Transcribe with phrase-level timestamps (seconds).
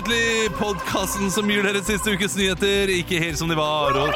[0.00, 3.92] velkommen til Uketlig, podkasten som gir dere siste ukes nyheter ikke helt som de var.
[3.96, 4.12] Og,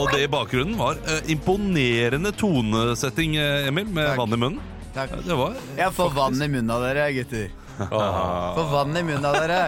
[0.00, 4.18] og det i bakgrunnen var eh, imponerende tonesetting, eh, Emil, med Takk.
[4.18, 4.60] vann i munnen.
[4.94, 5.10] Takk.
[5.24, 7.50] Det var Jeg får vann i munnen av dere, gutter.
[7.80, 9.60] Får vann i munnen av dere.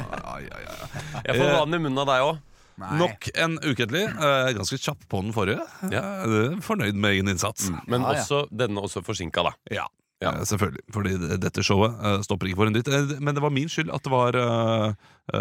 [1.26, 2.40] Jeg får vann i munnen av deg òg.
[2.82, 2.98] Nei.
[2.98, 4.06] Nok en ukentlig.
[4.08, 5.66] Eh, ganske kjapp på den forrige.
[5.92, 7.68] Eh, fornøyd med egen innsats.
[7.86, 8.22] Men Ja, ja.
[8.24, 9.52] også, denne også forsinka, da.
[9.70, 9.86] Ja.
[10.22, 10.32] Ja.
[10.38, 10.84] Eh, selvfølgelig.
[10.94, 12.88] Fordi dette showet eh, stopper ikke for en dytt.
[12.88, 14.94] Eh, Men det var min skyld at det var uh,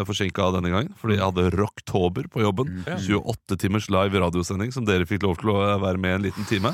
[0.07, 0.91] forsinka denne gangen.
[0.99, 2.81] Fordi jeg hadde Rocktober på jobben.
[2.87, 6.73] 28 timers live radiosending som dere fikk lov til å være med en liten time.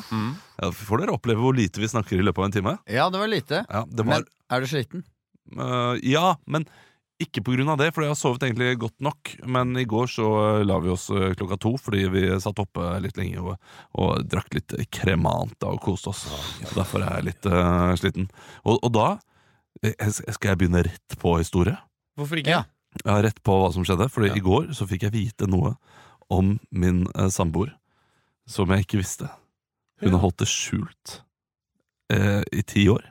[0.57, 2.75] Ja, får dere oppleve hvor lite vi snakker i løpet av en time.
[2.89, 3.63] Ja, det var lite.
[3.67, 5.05] Ja, det var, Men er du sliten?
[5.55, 6.65] Uh, ja men
[7.21, 9.31] ikke av det, for jeg har sovet egentlig godt nok.
[9.45, 10.27] Men i går så
[10.59, 13.57] eh, la vi oss eh, klokka to fordi vi satt oppe litt lenge og,
[13.97, 16.27] og drakk litt kremanta og koste oss.
[16.75, 18.29] Derfor er jeg litt uh, sliten.
[18.65, 19.07] Og, og da
[19.81, 21.77] skal jeg begynne rett på historie.
[22.17, 22.53] Hvorfor ikke?
[22.53, 22.63] Ja.
[23.03, 24.09] Ja, rett på hva som skjedde.
[24.09, 24.37] Fordi Ja.
[24.37, 25.75] i går så fikk jeg vite noe
[26.29, 27.73] om min uh, samboer
[28.47, 29.29] som jeg ikke visste.
[30.01, 31.21] Hun har holdt det skjult
[32.13, 33.05] uh, i ti år.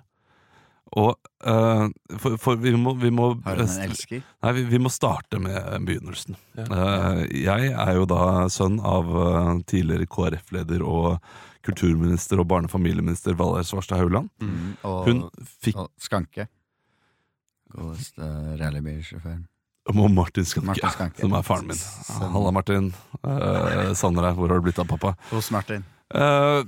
[0.94, 1.88] Og uh,
[2.22, 4.22] for, for vi må, vi må Har hun en elsker?
[4.44, 6.38] Nei, vi, vi må starte med begynnelsen.
[6.54, 6.66] Ja.
[6.70, 11.18] Uh, jeg er jo da sønn av uh, tidligere KrF-leder og
[11.66, 14.30] kulturminister og barne- og familieminister Valgerd Svarstad Hauland.
[14.38, 15.24] Mm, og, Hun
[15.66, 16.46] fikk og Skanke.
[17.74, 19.42] Godeste rallybilsjåføren.
[19.90, 21.20] Og Martin Skanke, Martin Skanke.
[21.22, 21.82] som er faren min.
[22.34, 22.88] Halla, Martin.
[23.22, 25.14] Uh, Sander her, hvor har du blitt av pappa?
[25.30, 25.84] Hos Martin.
[26.14, 26.62] Eh,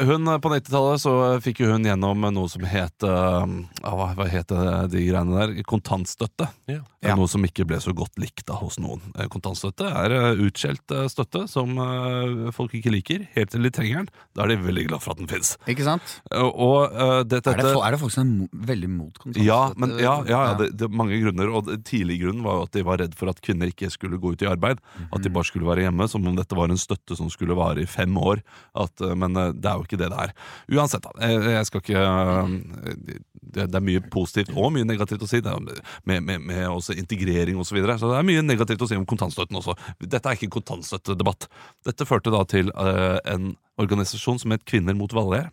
[0.00, 1.12] hun, På 90-tallet så
[1.44, 3.44] fikk jo hun gjennom noe som het uh,
[3.82, 5.52] hva, hva het de greiene der?
[5.68, 6.48] Kontantstøtte.
[6.70, 6.80] Ja.
[7.02, 7.16] Ja.
[7.18, 9.00] Noe som ikke ble så godt likt da hos noen.
[9.18, 13.72] Eh, Kontantstøtte er eh, utskjelt eh, støtte som uh, folk ikke liker, helt til de
[13.74, 14.10] trenger den.
[14.38, 15.56] Da er de veldig glad for at den fins.
[15.66, 16.14] Ikke sant?
[16.30, 19.48] og eh, dette, Er det, er det folk som er mo veldig mot kontantstøtte?
[19.48, 21.50] ja, men, ja, ja, ja det, det er mange grunner.
[21.58, 24.20] Og det, tidlig grunnen var jo at de var redd for at kvinner ikke skulle
[24.22, 24.78] gå ut i arbeid.
[25.08, 25.24] At Mhm.
[25.26, 27.90] de bare skulle være hjemme, som om dette var en støtte som skulle vare i
[27.90, 28.44] fem år.
[28.78, 30.34] At, eh, men eh, det er jo ikke det det er.
[30.72, 31.30] Uansett, da.
[31.32, 33.16] Jeg, skal ikke eh,
[33.56, 35.42] det, er mye positivt og mye negativt å si.
[35.42, 37.72] Med, med, med også integrering osv.
[37.72, 37.96] Så, videre.
[37.96, 39.74] så det er mye negativt å si om kontantstøtten også.
[40.04, 41.48] Dette er ikke en kontantstøttedebatt.
[41.88, 45.52] Dette førte da til eh, en organisasjon som het Kvinner mot Valgerd.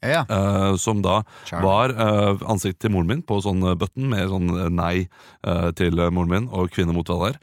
[0.00, 1.66] Ja, Uh, som da Charlie.
[1.66, 5.10] var uh, ansiktet til moren min på sånn button med sånn nei
[5.44, 7.36] uh, til moren min og kvinner mot Valgerd.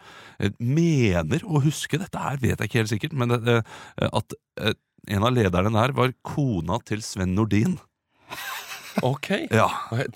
[0.57, 3.61] Mener å huske, dette her vet jeg ikke helt sikkert, men det,
[3.97, 4.35] at
[5.07, 7.77] en av lederne der var kona til Sven Nordin.
[9.05, 9.27] Ok.
[9.53, 9.67] Ja,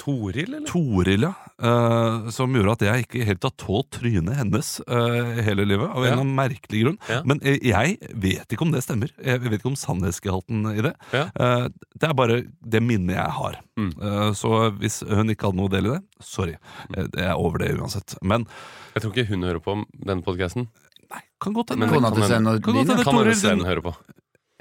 [0.01, 0.63] Toril, eller?
[0.65, 1.33] Toril, ja.
[1.61, 5.85] Uh, som gjorde at jeg ikke helt har tålt trynet hennes uh, hele livet.
[5.85, 6.13] Av en Ja.
[6.15, 6.97] eller annen merkelig grunn.
[7.05, 7.19] Ja.
[7.29, 9.11] Men uh, jeg vet ikke om det stemmer.
[9.21, 10.95] Jeg vet ikke om sannhetsgehalten i det.
[11.13, 11.27] Ja.
[11.29, 11.67] Eh,
[12.01, 12.39] det er bare
[12.73, 13.59] det minnet jeg har.
[13.77, 13.91] Mm.
[14.01, 16.55] Eh, så hvis hun ikke hadde noe del i det, sorry.
[16.89, 18.17] det Jeg er over det uansett.
[18.25, 18.47] Men
[18.95, 20.65] Jeg tror ikke hun hører på denne podkasten.
[21.11, 22.65] nei, kan godt hende Kona kan til Sven kan Nordin?
[22.65, 23.03] godt hende ja.
[23.05, 23.93] Kan Toril hører på.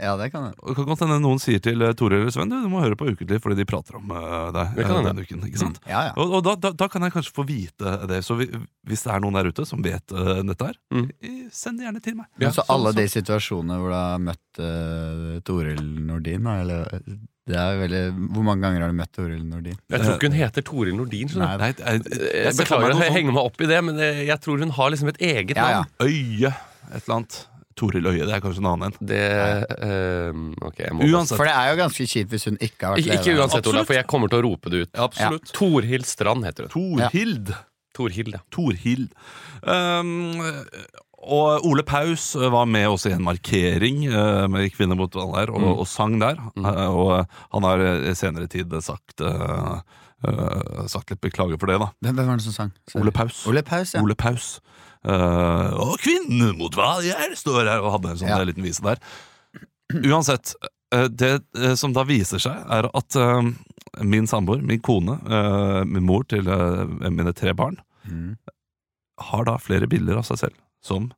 [0.01, 0.55] Ja, det kan det.
[0.77, 3.09] kan godt hende noen sier til Tore Toril eller Sven du, du må høre på
[3.11, 5.43] Ukentlig fordi de prater om eh, deg Det kan eh, denne uken.
[5.51, 5.81] ikke sant?
[5.87, 6.13] Ja, ja.
[6.17, 8.23] Og, og da, da, da kan jeg kanskje få vite det.
[8.25, 8.47] Så vi,
[8.89, 11.11] hvis det er noen der ute som vet uh, dette her, Mm.
[11.23, 12.27] eh, send det gjerne til meg.
[12.43, 16.97] Ja, så alle de situasjonene hvor du har møtt uh, Toril Nordin, da, eller
[17.51, 18.01] det er veldig,
[18.37, 19.77] Hvor mange ganger har du møtt Toril Nordin?
[19.91, 21.31] Jeg tror ikke hun heter Toril Nordin.
[21.41, 23.99] Nei, Nei, jeg, Jeg jeg beklager å at jeg henger meg opp i det, men
[24.03, 25.81] jeg, jeg tror hun har liksom et eget Ja, ja.
[25.83, 25.95] navn.
[26.07, 26.53] Øye,
[26.91, 27.39] et eller annet.
[27.81, 28.27] Toril Øie.
[28.29, 28.99] det er kanskje en annen en.
[29.11, 29.21] Det
[29.89, 31.39] eh, Ok, jeg må Uansett.
[31.41, 33.85] For det er jo ganske kjipt hvis hun ikke har vært Ikke, ikke uansett, Ola,
[33.89, 34.93] for jeg kommer til å rope det ut.
[35.09, 35.53] Absolutt.
[35.57, 36.75] Torhild Strand heter hun.
[36.77, 37.55] Torhild.
[37.97, 38.43] Torhild, ja.
[38.55, 39.09] Torhild.
[39.65, 40.39] Um,
[41.21, 45.61] og Ole Paus var med også i en markering eh, med Kvinner mot Valgerd og,
[45.61, 45.73] Mm.
[45.83, 46.39] og sang der.
[46.57, 49.75] Eh, og han har i senere tid sagt, eh,
[50.25, 51.91] eh, sagt litt beklager for det, da.
[52.01, 52.73] Hvem, hvem var det som sang?
[52.89, 53.03] Sorry.
[53.05, 53.43] Ole Paus.
[53.53, 54.01] Ole Paus, ja.
[54.01, 54.49] Ole Paus.
[55.05, 58.45] Eh, og 'Kvinnen mot hva jeg står her og hadde en sånn Ja.
[58.45, 58.99] liten vise der.
[60.05, 60.55] Uansett,
[60.93, 63.17] eh, det eh, som da viser seg, er at
[64.05, 65.17] min samboer, min kone,
[65.87, 67.77] min mor til mine tre barn,
[68.07, 68.37] Mm.
[69.19, 71.13] har da flere bilder av seg selv som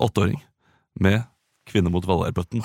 [0.00, 0.40] åtteåring
[0.98, 1.24] med
[1.66, 2.62] kvinne mot Valgerd-bøtten.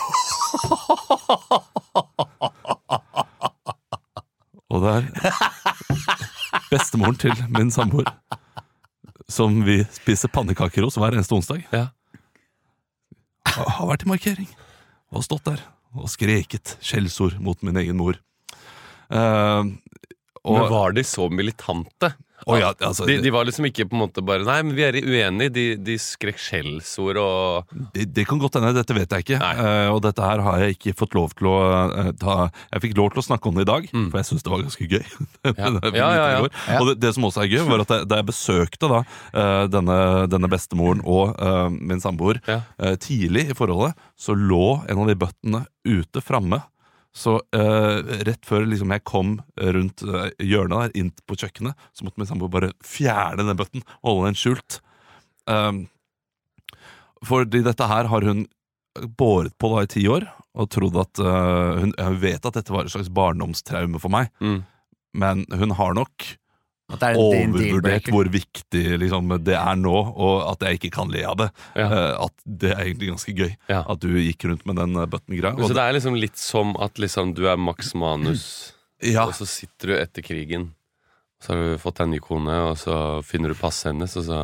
[4.70, 5.04] Og det er
[6.72, 8.08] bestemoren til min samboer
[9.32, 11.64] som vi spiser pannekaker hos hver eneste onsdag.
[11.74, 11.88] Ja.
[13.50, 14.50] Har har vært i markering
[15.16, 15.62] og stått der
[15.96, 18.20] og skreket skjellsord mot min egen mor.
[19.08, 19.72] Uh,
[20.46, 22.12] og Men var de så militante
[22.46, 24.84] Å ja, altså, De, de var liksom ikke på en måte bare Nei, men vi
[24.86, 25.54] er uenige.
[25.56, 29.40] De, de skrek skjellsord og Det, det kan godt hende, dette vet jeg ikke.
[29.40, 31.56] Eh, og dette her har jeg ikke fått lov til å
[31.96, 32.36] uh, ta
[32.74, 34.10] Jeg fikk lov til å snakke om det i dag, Mm.
[34.12, 35.06] for jeg syns det var ganske gøy.
[35.56, 35.72] Ja.
[36.68, 36.80] Ja.
[36.82, 39.66] Og det, det som også er gøy, var at jeg, da jeg besøkte da uh,
[39.72, 39.98] denne,
[40.32, 41.36] denne bestemoren og
[41.72, 42.42] min samboer
[43.02, 46.60] tidlig i forholdet, så lå en av de bøttene ute framme.
[47.16, 47.98] Så uh,
[48.28, 52.28] rett før liksom, jeg kom rundt uh, hjørnet der, inn på kjøkkenet, så måtte min
[52.28, 54.80] samboer bare fjerne den bøtten og holde den skjult.
[55.48, 55.86] Um,
[57.26, 58.46] fordi dette her har hun
[59.20, 62.74] båret på da i ti år, og trodd at uh, hun, hun, vet at dette
[62.76, 64.60] var et slags barndomstraume for meg, mm.
[65.20, 66.36] men hun har nok
[67.02, 71.36] Er overvurdert hvor viktig liksom, det er nå, og at jeg ikke kan le av
[71.40, 71.48] det.
[71.76, 71.88] Ja.
[71.90, 73.80] Uh, at det er egentlig ganske gøy Ja.
[73.90, 75.58] at du gikk rundt med den button-greia.
[75.66, 79.26] Så det er liksom litt som at liksom du er Max Manus, Ja.
[79.26, 80.70] og så sitter du etter krigen.
[81.42, 82.96] Så har du fått deg ny kone, og så
[83.26, 84.40] finner du passet hennes, og så,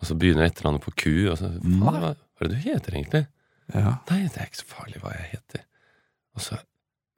[0.00, 1.04] og så begynner etternavnet på Q.
[1.30, 1.78] Og så, Mm.
[1.84, 3.26] hva, hva er det du heter egentlig?
[3.74, 3.98] ja.
[4.10, 5.62] Nei, det er ikke så farlig hva jeg heter.
[6.34, 6.56] Og så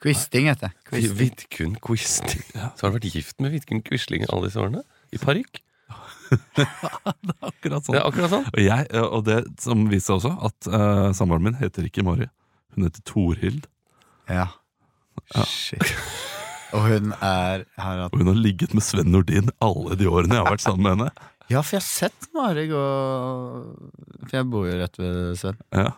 [0.05, 1.03] Quisting heter det.
[1.17, 2.43] Vidkun Quisling.
[2.53, 4.83] Så har du vært gift med Vidkun Quisling alle disse årene?
[5.17, 5.63] I parykk?
[7.45, 7.97] Akkurat Det sånn.
[7.99, 8.47] er akkurat sånn.
[8.53, 12.29] Og, jeg, og det som viser seg også, at uh, samboeren min heter ikke Mari.
[12.75, 13.69] Hun heter Torhild.
[14.29, 14.49] Ja.
[15.35, 15.45] Ja.
[15.49, 15.85] Shit.
[16.75, 20.35] Og hun er har hatt Og hun har ligget med Sven Nordin alle de årene
[20.35, 21.13] jeg har vært sammen med henne.
[21.53, 22.83] Ja, for jeg har sett Mari gå
[24.25, 25.59] For jeg bor jo rett ved Sven.
[25.77, 25.91] Ja,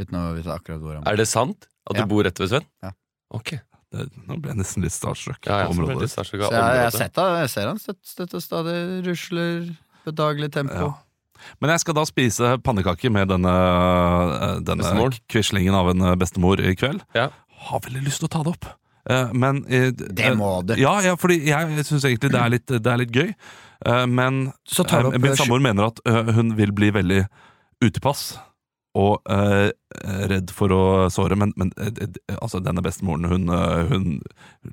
[0.00, 1.12] Uten å vite akkurat hvor han bor.
[1.12, 2.02] Er det sant at Ja.
[2.02, 2.66] du bor rett ved Sven?
[2.82, 2.90] Ja.
[3.32, 3.54] Ok.
[3.92, 5.40] det, Nå ble jeg nesten litt starstruck.
[5.46, 8.02] Ja, ja, på det starstruck av jeg, jeg, har sett han, jeg ser han støtt,
[8.08, 8.76] støtt og stadig
[9.06, 9.72] rusler
[10.06, 10.92] bedagelig tempo.
[10.92, 10.92] Ja.
[11.62, 13.54] Men jeg skal da spise pannekaker med denne,
[14.36, 17.02] eh, denne quislingen av en eh, bestemor i kveld.
[17.18, 17.30] Ja.
[17.68, 18.70] Har veldig lyst til å ta det opp.
[19.10, 20.76] Eh, Men Det må du.
[20.78, 23.34] Ja, ja fordi jeg syns egentlig det er litt, det er litt gøy.
[23.86, 27.26] Eh, Men Så tar opp min samboer mener at hun vil bli veldig
[27.82, 28.38] utilpass.
[28.98, 29.70] Og eh,
[30.28, 30.80] redd for å
[31.12, 34.18] såre, men, men eh, altså, denne bestemoren hun, eh, hun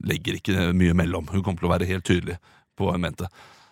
[0.09, 1.29] legger ikke mye mellom.
[1.31, 2.35] Hun kommer til å være helt tydelig
[2.75, 3.29] på hva hun mente.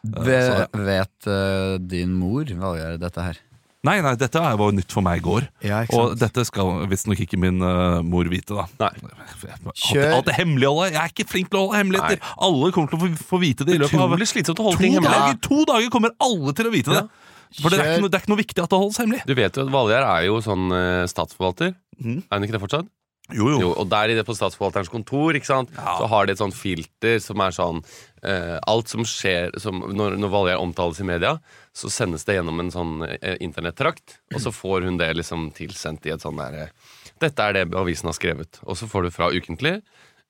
[0.08, 3.42] Eh, Ve, så- vet uh, din mor hva gjør dette her?
[3.88, 5.46] Nei, nei, dette var var nytt for meg i går.
[5.64, 7.60] Ja, ikke Og dette skal visstnok ikke min
[8.10, 8.66] mor vite, da.
[8.82, 8.90] Nei.
[9.54, 10.10] Alt, Kjør.
[10.18, 10.96] alt det hemmeligholdet.
[10.96, 12.20] Jeg er ikke flink til å holde hemmeligheter.
[12.48, 14.80] Alle kommer til å få, få vite det i løpet av Utrolig slitsomt å holde
[14.82, 15.14] to ting hemmelig.
[15.14, 15.40] dager.
[15.48, 17.06] To dager kommer alle til å vite det.
[17.62, 19.24] For det er, ikke noe, det er ikke noe viktig at det holdes hemmelig.
[19.28, 21.74] Du vet jo at Valgjerd er jo sånn eh, statsforvalter.
[22.00, 22.22] Mhm.
[22.28, 22.94] Er han ikke det fortsatt?
[23.36, 23.58] Jo, jo.
[23.60, 25.72] Jo, og der i det på statsforvalterens kontor ikke sant?
[25.76, 25.98] Ja.
[26.00, 27.82] Så har de et sånt filter som er sånn
[28.24, 31.34] eh, Alt som skjer som, Når, når Valgjerd omtales i media,
[31.76, 36.08] så sendes det gjennom en sånn eh, internettrakt, og så får hun det liksom tilsendt
[36.08, 38.62] i et sånn der eh, Dette er det avisen har skrevet.
[38.64, 39.76] Og så får du fra ukentlig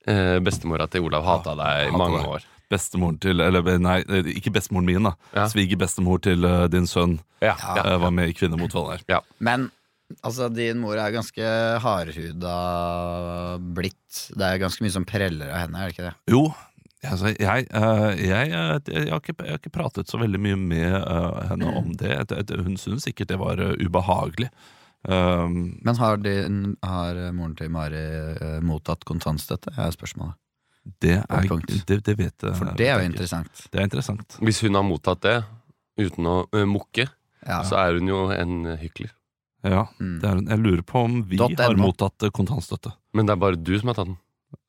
[0.08, 2.46] eh, bestemora til Olav hata deg i mange år.
[2.70, 4.02] Bestemoren til Eller nei,
[4.36, 5.14] ikke bestemoren min, da.
[5.34, 5.46] Ja.
[5.48, 7.84] Svigerbestemor til uh, din sønn Ja, Ja.
[7.86, 9.24] eh, var med i Kvinner mot Valgjerd.
[9.40, 9.70] Men
[10.24, 11.44] altså, din mor er ganske
[11.84, 14.24] hardhuda blitt.
[14.36, 16.16] Det er ganske mye som preller av henne, er det ikke det?
[16.34, 16.42] Jo,
[17.06, 20.98] altså, jeg, eh, jeg, jeg, har ikke, jeg har ikke pratet så veldig mye med
[21.52, 22.12] henne om det.
[22.24, 24.50] Et- et- Hun syntes sikkert det var eh, ubehagelig.
[25.08, 29.72] Um, Men har, din, har moren til Mari mottatt kontantstøtte?
[29.78, 30.34] er spørsmålet.
[31.02, 31.48] Det, er,
[31.88, 33.64] det, det vet jeg For det er jo jeg interessant.
[33.72, 34.38] Det er interessant.
[34.44, 35.38] Hvis hun har mottatt det
[36.00, 37.08] uten å uh, mukke,
[37.48, 37.62] Ja.
[37.64, 39.12] så er hun jo en hykler.
[39.64, 40.20] Ja, Mm.
[40.22, 42.92] det er, jeg lurer på om vi har mottatt eh, kontantstøtte.
[43.14, 44.18] Men det er bare du som har tatt den.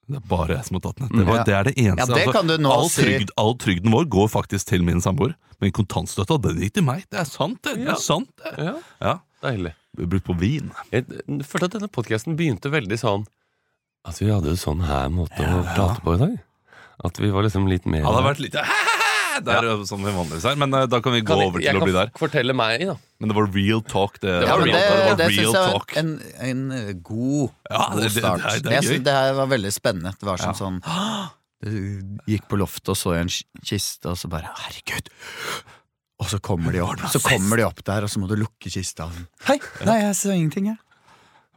[0.09, 1.11] Det er bare jeg som har tatt den.
[1.13, 1.45] Det, var, Ja.
[1.45, 2.15] det er det ja, eneste.
[2.15, 5.35] det altså, kan du nå all, trygd, all trygden vår går faktisk til min samboer,
[5.61, 7.05] men kontantstøtta den gikk til meg.
[7.13, 7.77] Det er sant, det.
[7.83, 8.55] det, er sant, det.
[8.71, 9.75] Ja, Ja, Deilig.
[9.99, 10.73] Brukt på vin.
[10.91, 11.05] Jeg
[11.47, 13.27] følte at denne podkasten begynte veldig sånn
[14.07, 15.75] At vi hadde en sånn her måte å Ja.
[15.75, 16.39] prate på i dag.
[17.05, 18.53] At vi var liksom litt mer Ja, det har vært litt
[19.45, 19.75] der, ja.
[19.87, 21.83] sånn vi vanligvis er, men uh, da kan vi gå Kan jeg- over til å
[21.85, 22.11] bli der der.
[22.11, 22.97] kan fortelle meg, da.
[23.21, 24.19] Men det var real talk.
[24.19, 25.97] Det, Det Ja, var real- det, det var det real syns jeg var talk.
[25.97, 28.41] en, en eh, god, Ja, god det- det- start.
[28.43, 30.13] det det Jeg synes det var veldig spennende.
[30.19, 30.59] Det var som Ja.
[30.59, 30.83] sånn
[31.61, 33.29] Du gikk på loftet og så i en
[33.65, 35.09] kiste, og så bare Herregud!
[36.21, 38.71] Og så kommer de opp Så kommer de opp der, og så må du lukke
[38.71, 39.09] kista.
[39.45, 39.59] Hei!
[39.85, 40.79] Nei, jeg så ingenting, jeg.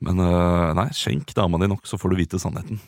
[0.02, 2.80] Men eh, nei, skjenk dama di nok, så får du vite sannheten.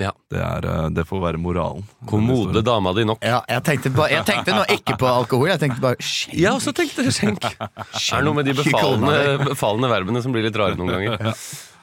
[0.00, 0.12] Ja.
[0.32, 1.84] Det, er, eh, det får være moralen.
[2.08, 3.20] Kommode dama di nok.
[3.26, 6.38] Ja, jeg tenkte, bare, jeg tenkte nå ikke på alkohol, jeg tenkte bare skjenk.
[6.40, 7.44] Jeg også tenkte skjenk.
[7.92, 11.36] Det er noe med de Skjenk befalende, befalende verbene som blir litt rare noen ganger.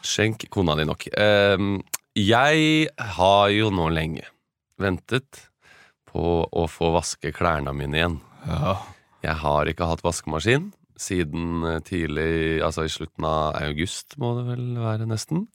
[0.06, 1.06] Skjenk kona di nok.
[1.20, 1.80] Ehm,
[2.18, 4.26] jeg har jo nå lenge
[4.80, 5.46] ventet
[6.10, 8.18] på å få vaske klærne mine igjen.
[8.48, 8.80] Ja.
[9.22, 14.46] Jeg har ikke hatt vaskemaskin siden eh, tidlig, altså i slutten av august, må det
[14.50, 15.48] vel være nesten.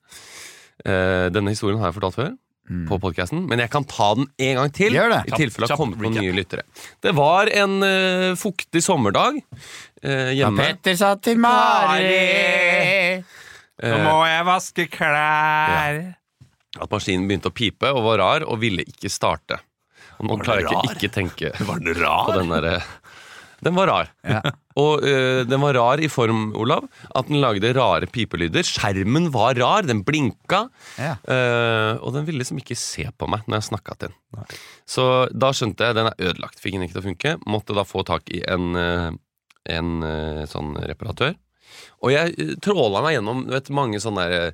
[0.85, 2.33] Eh, denne historien har jeg fortalt før.
[2.89, 4.95] på podcasten, men jeg kan ta den en gang til.
[4.97, 6.63] I tilfelle det har kommet noen nye lyttere.
[7.05, 10.65] Det var en uh, fuktig sommerdag uh, hjemme.
[10.65, 13.21] Petter sa til Mari
[13.85, 16.01] Nå må jeg vaske klær.
[16.81, 19.61] at maskinen begynte å pipe og var rar og ville ikke starte.
[20.23, 20.97] Og nå klarer jeg ikke rar?
[20.97, 22.77] ikke tenke Var den på den derre
[23.61, 24.15] Den var rar.
[24.25, 24.41] Ja.
[24.81, 28.67] Og øh, den var rar i form, Olav, at den lagde rare pipelyder.
[28.67, 30.65] Skjermen var rar, den blinka.
[30.99, 31.15] Ja.
[31.31, 34.59] Øh, og den ville liksom ikke se på meg når jeg snakka til den.
[34.87, 36.59] Så da skjønte jeg den er ødelagt.
[36.63, 37.37] Fikk den ikke til å funke.
[37.47, 39.11] Måtte da få tak i en, eh,
[39.79, 39.95] en
[40.51, 41.39] sånn reparatør.
[42.05, 44.53] Og jeg tråla meg gjennom vet, mange sånne der,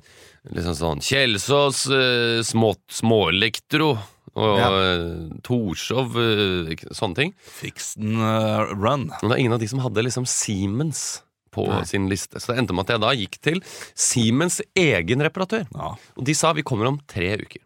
[0.55, 3.91] liksom sånn Kjelsås, uh, små, småelektro
[4.35, 4.69] og Ja.
[4.69, 7.33] eh, Torshov, eh, sånne ting.
[7.43, 9.09] Fixen uh, run.
[9.21, 11.21] Men det er ingen av de som hadde liksom Siemens
[11.51, 11.83] på Nei.
[11.83, 12.39] sin liste.
[12.39, 13.59] Så det endte med at jeg da gikk til
[13.93, 15.65] Siemens egen reparatør.
[15.75, 15.95] Ja.
[16.15, 17.59] Og de sa vi kommer om tre uker.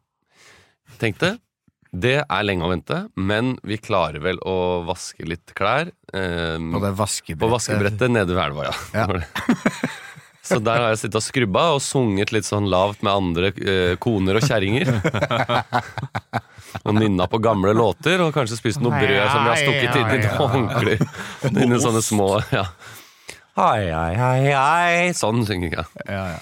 [0.98, 1.36] Tenkte
[1.96, 5.94] det er lenge å vente, men vi klarer vel å vaske litt klær.
[6.12, 7.40] Eh, På det vaskebrettet.
[7.40, 8.76] på vaskebrettet nede ved elva, ja.
[8.92, 9.08] Ja.
[10.46, 13.96] Så der har jeg sittet og skrubba og sunget litt sånn lavt med andre eh,
[14.02, 14.92] koner og kjerringer.
[16.86, 20.14] og nynna på gamle låter, og kanskje spist noe brød som vi har stukket inn
[20.14, 21.08] i noen håndklær.
[21.50, 22.68] Inni sånne små ja.
[23.56, 25.12] Hei, hei, hei, hei.
[25.16, 26.06] Sånn synger jeg.
[26.12, 26.40] Ja, ja.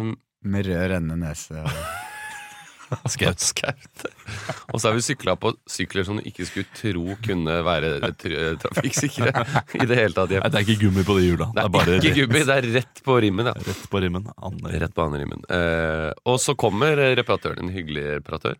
[0.00, 0.14] Um,
[0.46, 1.60] Med rød rennende nese.
[1.60, 1.80] Og...
[3.14, 3.40] Skaut.
[3.42, 4.04] Skaut.
[4.72, 7.90] Og så har vi sykla på sykler som du ikke skulle tro kunne være
[8.20, 9.32] tr- trafikksikre
[9.80, 10.34] i det hele tatt.
[10.36, 11.48] Nei, det er ikke gummi på de hjula.
[11.56, 11.64] Det
[11.96, 13.50] er ikke gummi, det er rett på rimmen.
[13.50, 13.56] Ja.
[13.66, 14.28] Rett på rimmen.
[14.76, 15.42] Rett på andre rimmen.
[15.58, 18.58] Eh, og så kommer reparatøren, en hyggelig reparatør.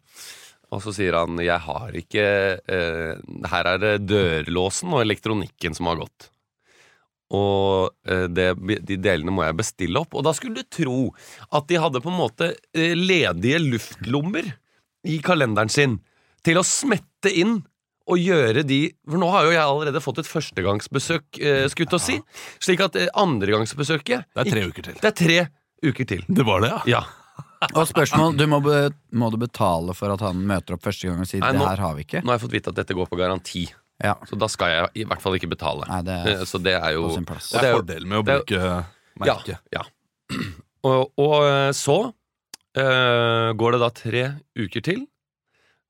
[0.75, 2.23] Og så sier han jeg har ikke
[2.59, 3.13] eh,
[3.53, 6.33] Her er det dørlåsen og elektronikken som har gått.
[7.35, 8.51] Og eh, det,
[8.87, 10.15] de delene må jeg bestille opp.
[10.15, 10.99] Og da skulle du tro
[11.51, 14.53] at de hadde på en måte eh, ledige luftlommer
[15.07, 15.99] i kalenderen sin
[16.47, 17.59] til å smette inn
[18.07, 21.91] og gjøre de For nå har jo jeg allerede fått et førstegangsbesøk, eh, skulle jeg
[21.91, 22.19] til å si.
[22.63, 24.99] Slik at eh, andregangsbesøket Det er tre uker til.
[25.03, 25.39] Det er tre
[25.91, 26.23] uker til.
[26.29, 27.01] Det var det, ja.
[27.01, 27.69] Ja.
[27.75, 31.19] og spørsmål, du må, be, må du betale for at han møter opp første gang
[31.25, 32.23] og sier Nei, 'det nå- her har vi ikke'?
[32.23, 33.67] Nå har jeg fått vite at dette går på garanti,
[34.05, 35.87] Ja, så da skal jeg i hvert fall ikke betale.
[35.89, 37.07] Nei, det er Eh, Så det er jo.
[37.17, 37.23] Det
[37.57, 38.85] er er fordelen med å bruke er-
[39.19, 39.57] merke.
[39.73, 39.83] Ja.
[39.83, 39.85] ja.
[40.87, 42.13] Og, og eh, så
[42.79, 44.25] eh, går det da tre
[44.55, 45.01] uker til.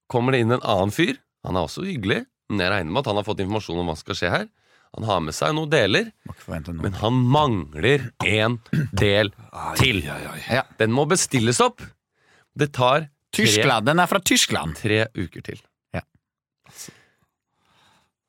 [0.09, 1.19] Kommer det inn en annen fyr.
[1.45, 3.97] Han er også hyggelig, men jeg regner med at han har fått informasjon om hva
[3.99, 4.47] som skal skje her.
[4.97, 6.87] Han har med seg noen deler, Må ikke forvente noe.
[6.87, 8.57] men han mangler en
[8.97, 9.33] del
[9.77, 10.01] til.
[10.07, 10.41] Ai, ai, ai.
[10.61, 10.63] Ja.
[10.81, 11.83] Den må bestilles opp.
[12.57, 13.11] Det tar tre,
[13.43, 13.85] Tyskland!
[13.91, 14.79] Den er fra Tyskland!
[14.81, 15.61] tre uker til.
[15.93, 16.01] Ja.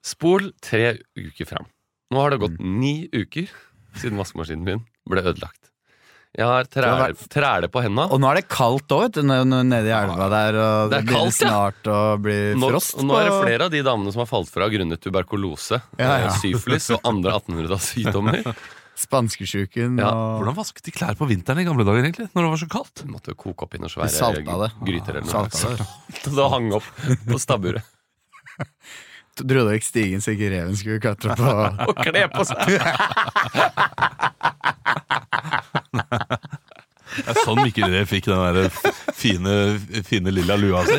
[0.07, 1.65] Spol tre uker fram.
[2.13, 3.49] Nå har det gått ni uker
[3.97, 5.63] siden vaskemaskinen min ble ødelagt.
[6.37, 8.03] Jeg har Det træle, træle på henda.
[8.13, 10.91] Og nå er det kaldt òg, vet du, nå- nå nede i elva der, og
[10.91, 11.47] Det det, blir kaldt, ja.
[11.49, 12.93] snart å bli Nå, frost.
[12.99, 16.11] og nå er det flere av de damene som har falt fra grunnet tuberkulose, Ja,
[16.27, 16.29] ja.
[16.37, 18.43] syflis og andre 1800-tallssykdommer.
[18.97, 22.29] Spanskesjuken Ja, og Hvordan vasket de klær på vinteren i gamle dager, egentlig?
[22.33, 23.01] Når det var så kaldt?
[23.03, 24.71] De måtte koke opp i noen svære salta det.
[24.85, 25.49] gryter eller noe.
[25.49, 25.89] Salta det.
[26.21, 26.87] Så det hang opp
[27.29, 27.83] på stabburet.
[29.43, 31.53] Dro dere ikke stigen så ikke reven skulle klatre på
[31.89, 32.57] Og kle på seg!
[37.17, 38.67] Det er sånn Mikkel Rev fikk den der
[39.17, 39.53] fine,
[40.05, 40.97] fine lilla lua si.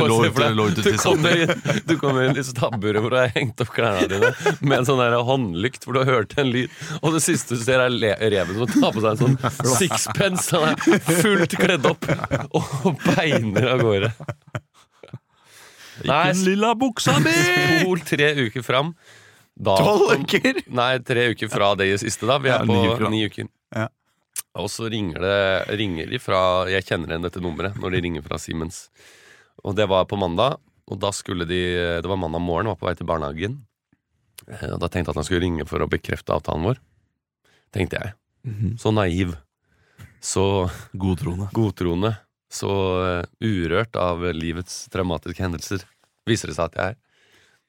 [0.00, 1.52] Lå ute, lå ute du, til kommer inn,
[1.84, 4.30] du kommer inn i stabburet hvor du har hengt opp klærne dine
[4.62, 7.64] med en sånn der håndlykt hvor du har hørt en lyd, og det siste du
[7.64, 10.54] ser, er le reven som tar på seg en sånn sixpence.
[10.56, 12.08] Han er fullt kledd opp
[12.56, 14.14] og beiner av gårde.
[16.04, 17.30] Nei, Den lilla buksa mi!
[17.82, 18.94] spol tre uker fram.
[19.54, 20.62] Da, Tolv uker!
[20.74, 22.38] Nei, tre uker fra det siste, da.
[22.42, 23.46] Vi Ja, er på ni uker, ni uker.
[23.74, 23.88] Ja.
[24.58, 28.22] Og så ringer det ringer de fra Jeg kjenner igjen dette nummeret når de ringer
[28.26, 28.88] fra Siemens.
[29.64, 30.58] Og det var på mandag,
[30.90, 31.60] og da skulle de
[32.02, 33.60] Det var mandag morgen, var på vei til barnehagen.
[34.50, 36.78] Eh, Og da tenkte jeg at han skulle ringe for å bekrefte avtalen vår.
[37.72, 38.14] Tenkte jeg.
[38.46, 38.74] Mhm.
[38.78, 39.36] Så naiv.
[40.20, 41.50] Så Godtroende.
[41.52, 42.16] godtroende.
[42.54, 42.70] Så
[43.02, 45.82] eh, urørt av livets traumatiske hendelser.
[46.28, 47.00] Viser det seg at jeg er.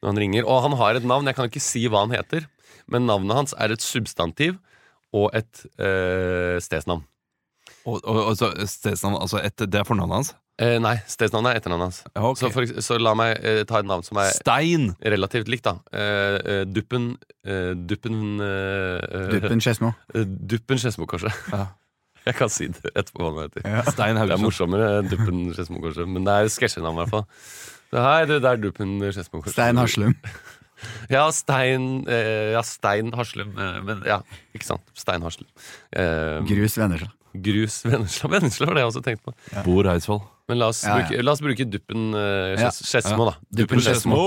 [0.03, 0.45] Når han ringer.
[0.45, 2.45] Og han har et navn, jeg kan ikke si hva han heter.
[2.91, 4.59] Men navnet hans er et substantiv
[5.15, 7.01] og et eh, stedsnavn.
[7.85, 10.31] Og, og, og så stedsnavn, altså et, Det er fornavnet hans?
[10.61, 11.97] Eh, nei, stedsnavnet er etternavnet hans.
[12.15, 12.39] Okay.
[12.39, 14.91] Så, for, så la meg eh, ta et navn som er Stein!
[15.03, 15.73] relativt likt, da.
[15.91, 17.09] Eh, eh, Duppen
[17.43, 19.91] eh, Duppen eh, eh, Duppen Skedsmo.
[20.15, 21.41] eh, Duppen Skedsmokorset.
[21.51, 21.65] Ja.
[22.29, 23.69] Jeg kan si det etterpå hva det heter.
[23.69, 23.83] Ja.
[23.93, 27.25] Stein Det er morsommere enn Duppen Skedsmokorset, men det er sketsjenavn i hvert fall.
[27.93, 29.53] Så Hei, du, det er Duppen Skedsmokorset.
[29.57, 30.15] Stein Haslum.
[31.09, 33.53] Ja, Stein eh, Ja, Stein Haslum.
[33.57, 34.17] eh, men ja,
[34.53, 34.83] ikke sant.
[34.93, 35.47] Stein Haslum.
[35.95, 37.07] Eh, Grus Vennesla.
[37.45, 38.29] grus Vennesla.
[38.33, 39.63] Vennesla var det jeg også tenkte på.
[39.65, 40.19] Bor Eidsvoll.
[40.51, 41.07] Men la oss, Ja, ja.
[41.07, 42.73] Bruke, la oss bruke Duppen eh, Ja.
[42.75, 43.37] Skedsmo, da.
[43.61, 44.19] Duppen Skedsmo.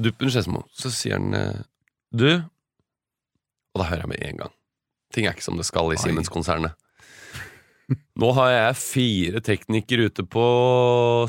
[0.00, 0.62] Duppen Skedsmo.
[0.76, 1.64] Så sier han eh,
[2.12, 4.54] Du Og da hører jeg med en gang.
[5.14, 6.02] Ting er ikke som det skal i Oi.
[6.02, 6.76] Siemens-konsernet.
[8.20, 10.44] Nå har jeg fire teknikere ute på